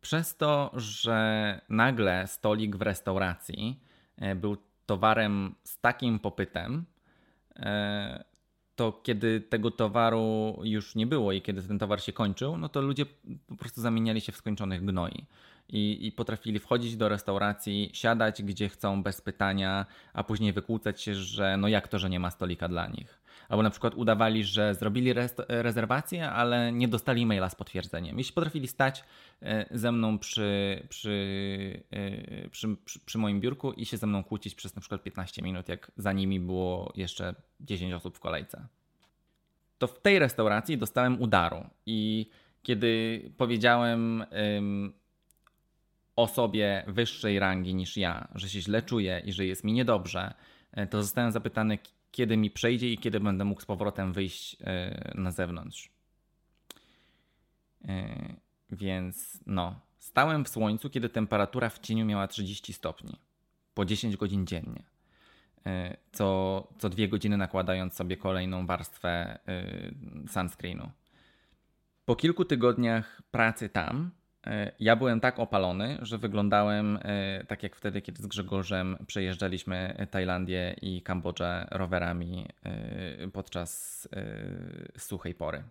Przez 0.00 0.36
to, 0.36 0.72
że 0.74 1.60
nagle 1.68 2.26
stolik 2.26 2.76
w 2.76 2.82
restauracji 2.82 3.80
e, 4.16 4.34
był 4.34 4.56
towarem 4.86 5.54
z 5.64 5.80
takim 5.80 6.18
popytem, 6.18 6.84
e, 7.56 8.24
to 8.76 9.00
kiedy 9.02 9.40
tego 9.40 9.70
towaru 9.70 10.56
już 10.62 10.94
nie 10.94 11.06
było 11.06 11.32
i 11.32 11.42
kiedy 11.42 11.62
ten 11.62 11.78
towar 11.78 12.02
się 12.02 12.12
kończył, 12.12 12.56
no 12.58 12.68
to 12.68 12.80
ludzie 12.80 13.06
po 13.48 13.56
prostu 13.56 13.80
zamieniali 13.80 14.20
się 14.20 14.32
w 14.32 14.36
skończonych 14.36 14.84
gnoi 14.84 15.26
i, 15.68 16.06
i 16.06 16.12
potrafili 16.12 16.58
wchodzić 16.58 16.96
do 16.96 17.08
restauracji, 17.08 17.90
siadać 17.92 18.42
gdzie 18.42 18.68
chcą 18.68 19.02
bez 19.02 19.20
pytania, 19.20 19.86
a 20.12 20.24
później 20.24 20.52
wykłócać 20.52 21.02
się, 21.02 21.14
że 21.14 21.56
no 21.56 21.68
jak 21.68 21.88
to, 21.88 21.98
że 21.98 22.10
nie 22.10 22.20
ma 22.20 22.30
stolika 22.30 22.68
dla 22.68 22.86
nich. 22.88 23.25
Albo 23.48 23.62
na 23.62 23.70
przykład 23.70 23.94
udawali, 23.94 24.44
że 24.44 24.74
zrobili 24.74 25.14
rezerwację, 25.48 26.30
ale 26.30 26.72
nie 26.72 26.88
dostali 26.88 27.26
maila 27.26 27.50
z 27.50 27.54
potwierdzeniem. 27.54 28.18
Jeśli 28.18 28.32
potrafili 28.32 28.68
stać 28.68 29.04
e, 29.42 29.66
ze 29.70 29.92
mną 29.92 30.18
przy, 30.18 30.80
e, 30.82 30.86
przy, 30.88 32.76
przy, 32.84 33.00
przy, 33.04 33.18
moim 33.18 33.40
biurku 33.40 33.72
i 33.72 33.86
się 33.86 33.96
ze 33.96 34.06
mną 34.06 34.24
kłócić 34.24 34.54
przez 34.54 34.74
na 34.74 34.80
przykład 34.80 35.02
15 35.02 35.42
minut, 35.42 35.68
jak 35.68 35.92
za 35.96 36.12
nimi 36.12 36.40
było 36.40 36.92
jeszcze 36.96 37.34
10 37.60 37.92
osób 37.92 38.16
w 38.16 38.20
kolejce. 38.20 38.66
To 39.78 39.86
w 39.86 40.00
tej 40.00 40.18
restauracji 40.18 40.78
dostałem 40.78 41.22
udaru 41.22 41.64
i 41.86 42.30
kiedy 42.62 43.22
powiedziałem 43.36 44.24
osobie 46.16 46.84
wyższej 46.86 47.38
rangi 47.38 47.74
niż 47.74 47.96
ja, 47.96 48.28
że 48.34 48.48
się 48.48 48.60
źle 48.60 48.82
czuję 48.82 49.22
i 49.24 49.32
że 49.32 49.46
jest 49.46 49.64
mi 49.64 49.72
niedobrze, 49.72 50.34
e, 50.72 50.86
to 50.86 51.02
zostałem 51.02 51.32
zapytany, 51.32 51.78
kiedy 52.16 52.36
mi 52.36 52.50
przejdzie 52.50 52.92
i 52.92 52.98
kiedy 52.98 53.20
będę 53.20 53.44
mógł 53.44 53.60
z 53.60 53.64
powrotem 53.64 54.12
wyjść 54.12 54.56
e, 54.60 55.12
na 55.14 55.30
zewnątrz. 55.30 55.90
E, 57.88 58.34
więc 58.70 59.40
no, 59.46 59.80
stałem 59.98 60.44
w 60.44 60.48
słońcu, 60.48 60.90
kiedy 60.90 61.08
temperatura 61.08 61.68
w 61.68 61.78
cieniu 61.78 62.04
miała 62.04 62.28
30 62.28 62.72
stopni 62.72 63.20
po 63.74 63.84
10 63.84 64.16
godzin 64.16 64.46
dziennie. 64.46 64.82
Co, 66.12 66.68
co 66.78 66.88
dwie 66.88 67.08
godziny 67.08 67.36
nakładając 67.36 67.94
sobie 67.94 68.16
kolejną 68.16 68.66
warstwę 68.66 69.38
sunscreenu. 70.28 70.90
Po 72.04 72.16
kilku 72.16 72.44
tygodniach 72.44 73.22
pracy 73.30 73.68
tam, 73.68 74.10
E, 74.10 74.15
ja 74.80 74.96
byłem 74.96 75.20
tak 75.20 75.38
opalony, 75.38 75.98
że 76.02 76.18
wyglądałem 76.18 76.98
e, 77.02 77.44
tak 77.44 77.62
jak 77.62 77.76
wtedy, 77.76 78.02
kiedy 78.02 78.22
z 78.22 78.26
Grzegorzem 78.26 78.96
przejeżdżaliśmy 79.06 80.06
Tajlandię 80.10 80.76
i 80.82 81.02
Kambodżę 81.02 81.66
rowerami 81.70 82.46
e, 82.62 83.28
podczas 83.28 84.08
suchej 84.98 85.34
pory. 85.34 85.62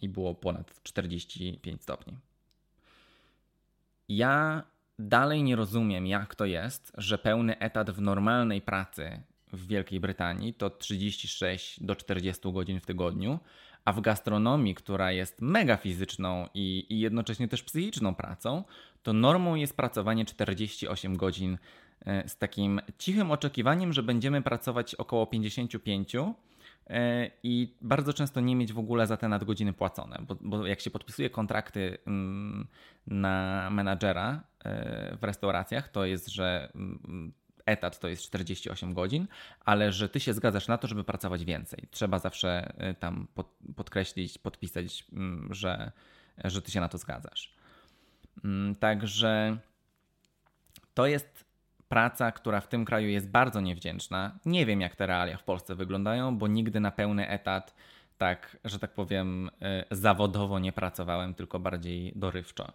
I 0.00 0.08
było 0.08 0.34
ponad 0.34 0.82
45 0.82 1.82
stopni. 1.82 2.16
Ja 4.08 4.62
dalej 4.98 5.42
nie 5.42 5.56
rozumiem, 5.56 6.06
jak 6.06 6.34
to 6.34 6.44
jest, 6.44 6.92
że 6.98 7.18
pełny 7.18 7.58
etat 7.58 7.90
w 7.90 8.00
normalnej 8.00 8.62
pracy 8.62 9.20
w 9.52 9.66
Wielkiej 9.66 10.00
Brytanii 10.00 10.54
to 10.54 10.70
36 10.70 11.80
do 11.80 11.96
40 11.96 12.52
godzin 12.52 12.80
w 12.80 12.86
tygodniu, 12.86 13.38
a 13.84 13.92
w 13.92 14.00
gastronomii, 14.00 14.74
która 14.74 15.12
jest 15.12 15.42
mega 15.42 15.76
fizyczną 15.76 16.48
i, 16.54 16.86
i 16.90 17.00
jednocześnie 17.00 17.48
też 17.48 17.62
psychiczną 17.62 18.14
pracą, 18.14 18.64
to 19.02 19.12
normą 19.12 19.54
jest 19.54 19.76
pracowanie 19.76 20.24
48 20.24 21.16
godzin 21.16 21.58
e, 22.06 22.28
z 22.28 22.36
takim 22.36 22.80
cichym 22.98 23.30
oczekiwaniem, 23.30 23.92
że 23.92 24.02
będziemy 24.02 24.42
pracować 24.42 24.94
około 24.94 25.26
55 25.26 26.12
e, 26.86 27.30
i 27.42 27.74
bardzo 27.80 28.12
często 28.12 28.40
nie 28.40 28.56
mieć 28.56 28.72
w 28.72 28.78
ogóle 28.78 29.06
za 29.06 29.16
te 29.16 29.28
nadgodziny 29.28 29.72
płacone, 29.72 30.18
bo, 30.28 30.36
bo 30.40 30.66
jak 30.66 30.80
się 30.80 30.90
podpisuje 30.90 31.30
kontrakty 31.30 31.98
mm, 32.06 32.66
na 33.06 33.68
menadżera 33.70 34.40
e, 34.64 35.16
w 35.16 35.24
restauracjach, 35.24 35.88
to 35.88 36.04
jest, 36.04 36.28
że 36.28 36.72
mm, 36.74 37.32
etat 37.66 37.98
to 37.98 38.08
jest 38.08 38.22
48 38.22 38.94
godzin, 38.94 39.26
ale 39.60 39.92
że 39.92 40.08
ty 40.08 40.20
się 40.20 40.32
zgadzasz 40.32 40.68
na 40.68 40.78
to, 40.78 40.88
żeby 40.88 41.04
pracować 41.04 41.44
więcej. 41.44 41.88
Trzeba 41.90 42.18
zawsze 42.18 42.72
tam 43.00 43.26
podkreślić, 43.76 44.38
podpisać, 44.38 45.04
mm, 45.12 45.54
że, 45.54 45.92
że 46.44 46.62
ty 46.62 46.70
się 46.70 46.80
na 46.80 46.88
to 46.88 46.98
zgadzasz. 46.98 47.54
Także 48.80 49.56
to 50.94 51.06
jest 51.06 51.44
praca, 51.88 52.32
która 52.32 52.60
w 52.60 52.68
tym 52.68 52.84
kraju 52.84 53.08
jest 53.08 53.28
bardzo 53.28 53.60
niewdzięczna. 53.60 54.38
Nie 54.46 54.66
wiem, 54.66 54.80
jak 54.80 54.96
te 54.96 55.06
realia 55.06 55.36
w 55.36 55.42
Polsce 55.42 55.74
wyglądają, 55.74 56.38
bo 56.38 56.46
nigdy 56.46 56.80
na 56.80 56.90
pełny 56.90 57.28
etat, 57.28 57.74
tak, 58.18 58.56
że 58.64 58.78
tak 58.78 58.94
powiem, 58.94 59.50
e, 59.62 59.84
zawodowo 59.90 60.58
nie 60.58 60.72
pracowałem, 60.72 61.34
tylko 61.34 61.58
bardziej 61.58 62.12
dorywczo. 62.16 62.72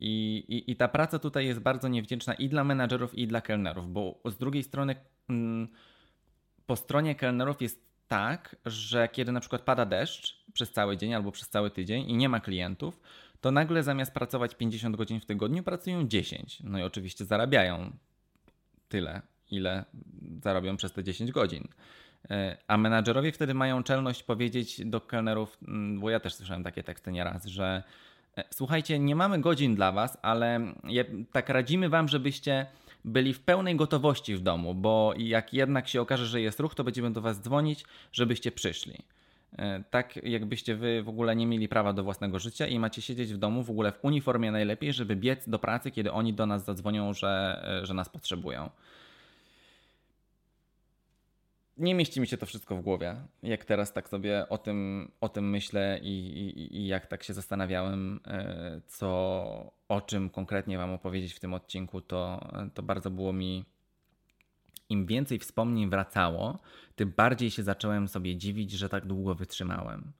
I, 0.00 0.44
i, 0.48 0.70
I 0.70 0.76
ta 0.76 0.88
praca 0.88 1.18
tutaj 1.18 1.46
jest 1.46 1.60
bardzo 1.60 1.88
niewdzięczna 1.88 2.34
i 2.34 2.48
dla 2.48 2.64
menadżerów, 2.64 3.14
i 3.14 3.26
dla 3.26 3.40
kelnerów, 3.40 3.92
bo 3.92 4.20
z 4.24 4.36
drugiej 4.36 4.62
strony 4.62 4.96
mm, 5.28 5.68
po 6.66 6.76
stronie 6.76 7.14
kelnerów 7.14 7.62
jest 7.62 7.84
tak, 8.08 8.56
że 8.66 9.08
kiedy 9.08 9.32
na 9.32 9.40
przykład 9.40 9.62
pada 9.62 9.86
deszcz 9.86 10.44
przez 10.52 10.72
cały 10.72 10.96
dzień 10.96 11.14
albo 11.14 11.32
przez 11.32 11.48
cały 11.48 11.70
tydzień 11.70 12.10
i 12.10 12.16
nie 12.16 12.28
ma 12.28 12.40
klientów, 12.40 13.00
to 13.40 13.50
nagle 13.50 13.82
zamiast 13.82 14.14
pracować 14.14 14.54
50 14.54 14.96
godzin 14.96 15.20
w 15.20 15.26
tygodniu, 15.26 15.62
pracują 15.62 16.08
10. 16.08 16.62
No 16.64 16.78
i 16.78 16.82
oczywiście 16.82 17.24
zarabiają 17.24 17.92
tyle, 18.88 19.22
ile 19.50 19.84
zarobią 20.42 20.76
przez 20.76 20.92
te 20.92 21.04
10 21.04 21.32
godzin. 21.32 21.68
E, 22.30 22.58
a 22.68 22.76
menadżerowie 22.76 23.32
wtedy 23.32 23.54
mają 23.54 23.82
czelność 23.82 24.22
powiedzieć 24.22 24.86
do 24.86 25.00
kelnerów, 25.00 25.58
mm, 25.68 26.00
bo 26.00 26.10
ja 26.10 26.20
też 26.20 26.34
słyszałem 26.34 26.64
takie 26.64 26.82
teksty 26.82 27.12
nieraz, 27.12 27.46
że 27.46 27.82
słuchajcie, 28.50 28.98
nie 28.98 29.16
mamy 29.16 29.40
godzin 29.40 29.74
dla 29.74 29.92
was, 29.92 30.18
ale 30.22 30.60
tak 31.32 31.48
radzimy 31.48 31.88
wam, 31.88 32.08
żebyście 32.08 32.66
byli 33.04 33.34
w 33.34 33.40
pełnej 33.40 33.76
gotowości 33.76 34.34
w 34.34 34.40
domu, 34.40 34.74
bo 34.74 35.14
jak 35.16 35.54
jednak 35.54 35.88
się 35.88 36.00
okaże, 36.00 36.26
że 36.26 36.40
jest 36.40 36.60
ruch, 36.60 36.74
to 36.74 36.84
będziemy 36.84 37.10
do 37.12 37.20
was 37.20 37.40
dzwonić, 37.40 37.84
żebyście 38.12 38.52
przyszli. 38.52 38.98
E, 39.58 39.84
tak 39.90 40.16
jakbyście 40.16 40.76
wy 40.76 41.02
w 41.02 41.08
ogóle 41.08 41.36
nie 41.36 41.46
mieli 41.46 41.68
prawa 41.68 41.92
do 41.92 42.04
własnego 42.04 42.38
życia 42.38 42.66
i 42.66 42.78
macie 42.78 43.02
siedzieć 43.02 43.32
w 43.32 43.36
domu 43.36 43.62
w 43.62 43.70
ogóle 43.70 43.92
w 43.92 44.04
uniformie 44.04 44.50
najlepiej, 44.50 44.92
żeby 44.92 45.16
biec 45.16 45.48
do 45.48 45.58
pracy, 45.58 45.90
kiedy 45.90 46.12
oni 46.12 46.34
do 46.34 46.46
nas 46.46 46.64
zadzwonią, 46.64 47.12
że, 47.12 47.62
e, 47.82 47.86
że 47.86 47.94
nas 47.94 48.08
potrzebują. 48.08 48.70
Nie 51.76 51.94
mieści 51.94 52.20
mi 52.20 52.26
się 52.26 52.36
to 52.36 52.46
wszystko 52.46 52.76
w 52.76 52.80
głowie. 52.80 53.16
Jak 53.42 53.64
teraz 53.64 53.92
tak 53.92 54.08
sobie 54.08 54.48
o 54.48 54.58
tym, 54.58 55.10
o 55.20 55.28
tym 55.28 55.50
myślę 55.50 56.00
i, 56.02 56.08
i, 56.08 56.76
i 56.76 56.86
jak 56.86 57.06
tak 57.06 57.22
się 57.22 57.34
zastanawiałem, 57.34 58.20
e, 58.26 58.80
co, 58.86 59.72
o 59.88 60.00
czym 60.00 60.30
konkretnie 60.30 60.78
Wam 60.78 60.92
opowiedzieć 60.92 61.34
w 61.34 61.40
tym 61.40 61.54
odcinku, 61.54 62.00
to, 62.00 62.48
to 62.74 62.82
bardzo 62.82 63.10
było 63.10 63.32
mi 63.32 63.64
im 64.88 65.06
więcej 65.06 65.38
wspomnień 65.38 65.90
wracało, 65.90 66.58
tym 66.96 67.12
bardziej 67.16 67.50
się 67.50 67.62
zacząłem 67.62 68.08
sobie 68.08 68.36
dziwić, 68.36 68.70
że 68.70 68.88
tak 68.88 69.06
długo 69.06 69.34
wytrzymałem. 69.34 70.12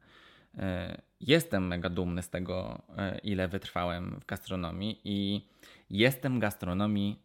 E, 0.59 1.02
jestem 1.20 1.66
mega 1.66 1.90
dumny 1.90 2.22
z 2.22 2.30
tego, 2.30 2.82
e, 2.96 3.18
ile 3.18 3.48
wytrwałem 3.48 4.20
w 4.20 4.26
gastronomii 4.26 5.00
i 5.05 5.46
jestem 5.90 6.40
gastronomii. 6.40 7.24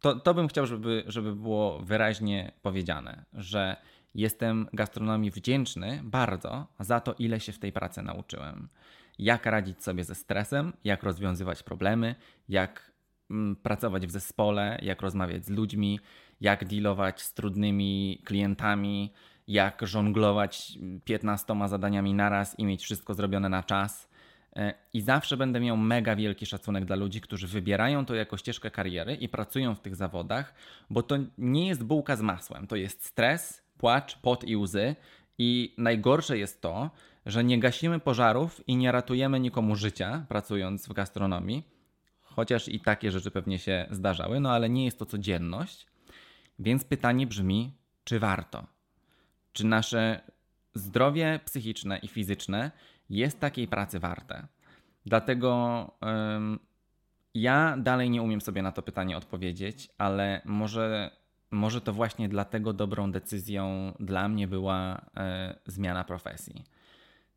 To, 0.00 0.14
to 0.14 0.34
bym 0.34 0.48
chciał, 0.48 0.66
żeby, 0.66 1.04
żeby 1.06 1.36
było 1.36 1.78
wyraźnie 1.78 2.52
powiedziane, 2.62 3.24
że 3.32 3.76
jestem 4.14 4.68
gastronomii 4.72 5.30
wdzięczny 5.30 6.00
bardzo 6.04 6.66
za 6.80 7.00
to, 7.00 7.14
ile 7.18 7.40
się 7.40 7.52
w 7.52 7.58
tej 7.58 7.72
pracy 7.72 8.02
nauczyłem. 8.02 8.68
Jak 9.18 9.46
radzić 9.46 9.82
sobie 9.82 10.04
ze 10.04 10.14
stresem, 10.14 10.72
jak 10.84 11.02
rozwiązywać 11.02 11.62
problemy, 11.62 12.14
jak 12.48 12.92
mm, 13.30 13.56
pracować 13.56 14.06
w 14.06 14.10
zespole, 14.10 14.78
jak 14.82 15.02
rozmawiać 15.02 15.44
z 15.44 15.50
ludźmi, 15.50 16.00
jak 16.40 16.64
dealować 16.64 17.22
z 17.22 17.34
trudnymi 17.34 18.22
klientami, 18.24 19.12
jak 19.48 19.80
żonglować 19.86 20.78
15 21.04 21.54
zadaniami 21.66 22.14
naraz 22.14 22.58
i 22.58 22.64
mieć 22.64 22.82
wszystko 22.82 23.14
zrobione 23.14 23.48
na 23.48 23.62
czas. 23.62 24.08
E, 24.56 24.74
I 24.92 25.00
zawsze 25.00 25.36
będę 25.36 25.60
miał 25.60 25.76
mega 25.76 26.16
wielki 26.16 26.46
szacunek 26.46 26.84
dla 26.84 26.96
ludzi, 26.96 27.20
którzy 27.20 27.46
wybierają 27.46 28.06
to 28.06 28.14
jako 28.14 28.36
ścieżkę 28.36 28.70
kariery 28.70 29.14
i 29.14 29.28
pracują 29.28 29.74
w 29.74 29.80
tych 29.80 29.96
zawodach, 29.96 30.54
bo 30.90 31.02
to 31.02 31.16
nie 31.38 31.68
jest 31.68 31.84
bułka 31.84 32.16
z 32.16 32.20
masłem. 32.20 32.66
To 32.66 32.76
jest 32.76 33.04
stres, 33.04 33.62
płacz, 33.78 34.18
pot 34.18 34.44
i 34.44 34.56
łzy. 34.56 34.96
I 35.38 35.74
najgorsze 35.78 36.38
jest 36.38 36.60
to, 36.60 36.90
że 37.26 37.44
nie 37.44 37.60
gasimy 37.60 38.00
pożarów 38.00 38.68
i 38.68 38.76
nie 38.76 38.92
ratujemy 38.92 39.40
nikomu 39.40 39.76
życia, 39.76 40.26
pracując 40.28 40.88
w 40.88 40.92
gastronomii, 40.92 41.62
chociaż 42.20 42.68
i 42.68 42.80
takie 42.80 43.10
rzeczy 43.10 43.30
pewnie 43.30 43.58
się 43.58 43.86
zdarzały, 43.90 44.40
no 44.40 44.52
ale 44.52 44.68
nie 44.68 44.84
jest 44.84 44.98
to 44.98 45.06
codzienność. 45.06 45.86
Więc 46.58 46.84
pytanie 46.84 47.26
brzmi, 47.26 47.72
czy 48.04 48.18
warto? 48.18 48.66
Czy 49.52 49.66
nasze 49.66 50.20
zdrowie 50.74 51.40
psychiczne 51.44 51.98
i 51.98 52.08
fizyczne 52.08 52.70
jest 53.10 53.40
takiej 53.40 53.68
pracy 53.68 54.00
warte? 54.00 54.46
Dlatego 55.06 55.90
um, 56.00 56.58
ja 57.34 57.76
dalej 57.78 58.10
nie 58.10 58.22
umiem 58.22 58.40
sobie 58.40 58.62
na 58.62 58.72
to 58.72 58.82
pytanie 58.82 59.16
odpowiedzieć, 59.16 59.88
ale 59.98 60.40
może, 60.44 61.10
może 61.50 61.80
to 61.80 61.92
właśnie 61.92 62.28
dlatego 62.28 62.72
dobrą 62.72 63.12
decyzją 63.12 63.92
dla 64.00 64.28
mnie 64.28 64.48
była 64.48 65.06
e, 65.16 65.54
zmiana 65.66 66.04
profesji. 66.04 66.64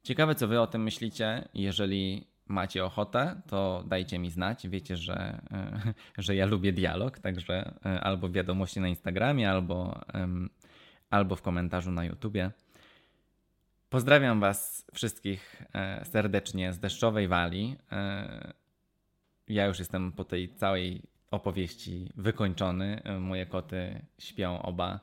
Ciekawe, 0.03 0.35
co 0.35 0.47
wy 0.47 0.61
o 0.61 0.67
tym 0.67 0.83
myślicie. 0.83 1.47
Jeżeli 1.53 2.27
macie 2.47 2.85
ochotę, 2.85 3.41
to 3.47 3.83
dajcie 3.87 4.19
mi 4.19 4.31
znać. 4.31 4.67
Wiecie, 4.67 4.97
że, 4.97 5.41
że 6.17 6.35
ja 6.35 6.45
lubię 6.45 6.73
dialog, 6.73 7.19
także 7.19 7.73
e, 7.85 8.01
albo 8.01 8.29
wiadomości 8.29 8.79
na 8.79 8.87
Instagramie, 8.87 9.49
albo, 9.49 10.01
albo 11.09 11.35
w 11.35 11.41
komentarzu 11.41 11.91
na 11.91 12.05
YouTubie. 12.05 12.51
Pozdrawiam 13.89 14.39
Was 14.39 14.85
wszystkich 14.93 15.63
e, 15.73 16.05
serdecznie 16.05 16.73
z 16.73 16.79
deszczowej 16.79 17.27
wali. 17.27 17.77
E, 17.91 18.53
ja 19.47 19.65
już 19.65 19.79
jestem 19.79 20.11
po 20.11 20.23
tej 20.23 20.55
całej 20.55 21.03
opowieści 21.31 22.11
wykończony. 22.15 23.01
Moje 23.19 23.45
koty 23.45 24.05
śpią 24.19 24.61
oba 24.61 24.99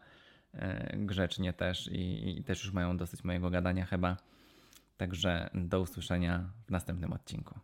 grzecznie 0.94 1.52
też 1.52 1.88
i, 1.92 2.38
i 2.38 2.44
też 2.44 2.64
już 2.64 2.72
mają 2.72 2.96
dosyć 2.96 3.24
mojego 3.24 3.50
gadania 3.50 3.86
chyba. 3.86 4.16
Także 4.96 5.50
do 5.54 5.80
usłyszenia 5.80 6.50
w 6.66 6.70
następnym 6.70 7.12
odcinku. 7.12 7.60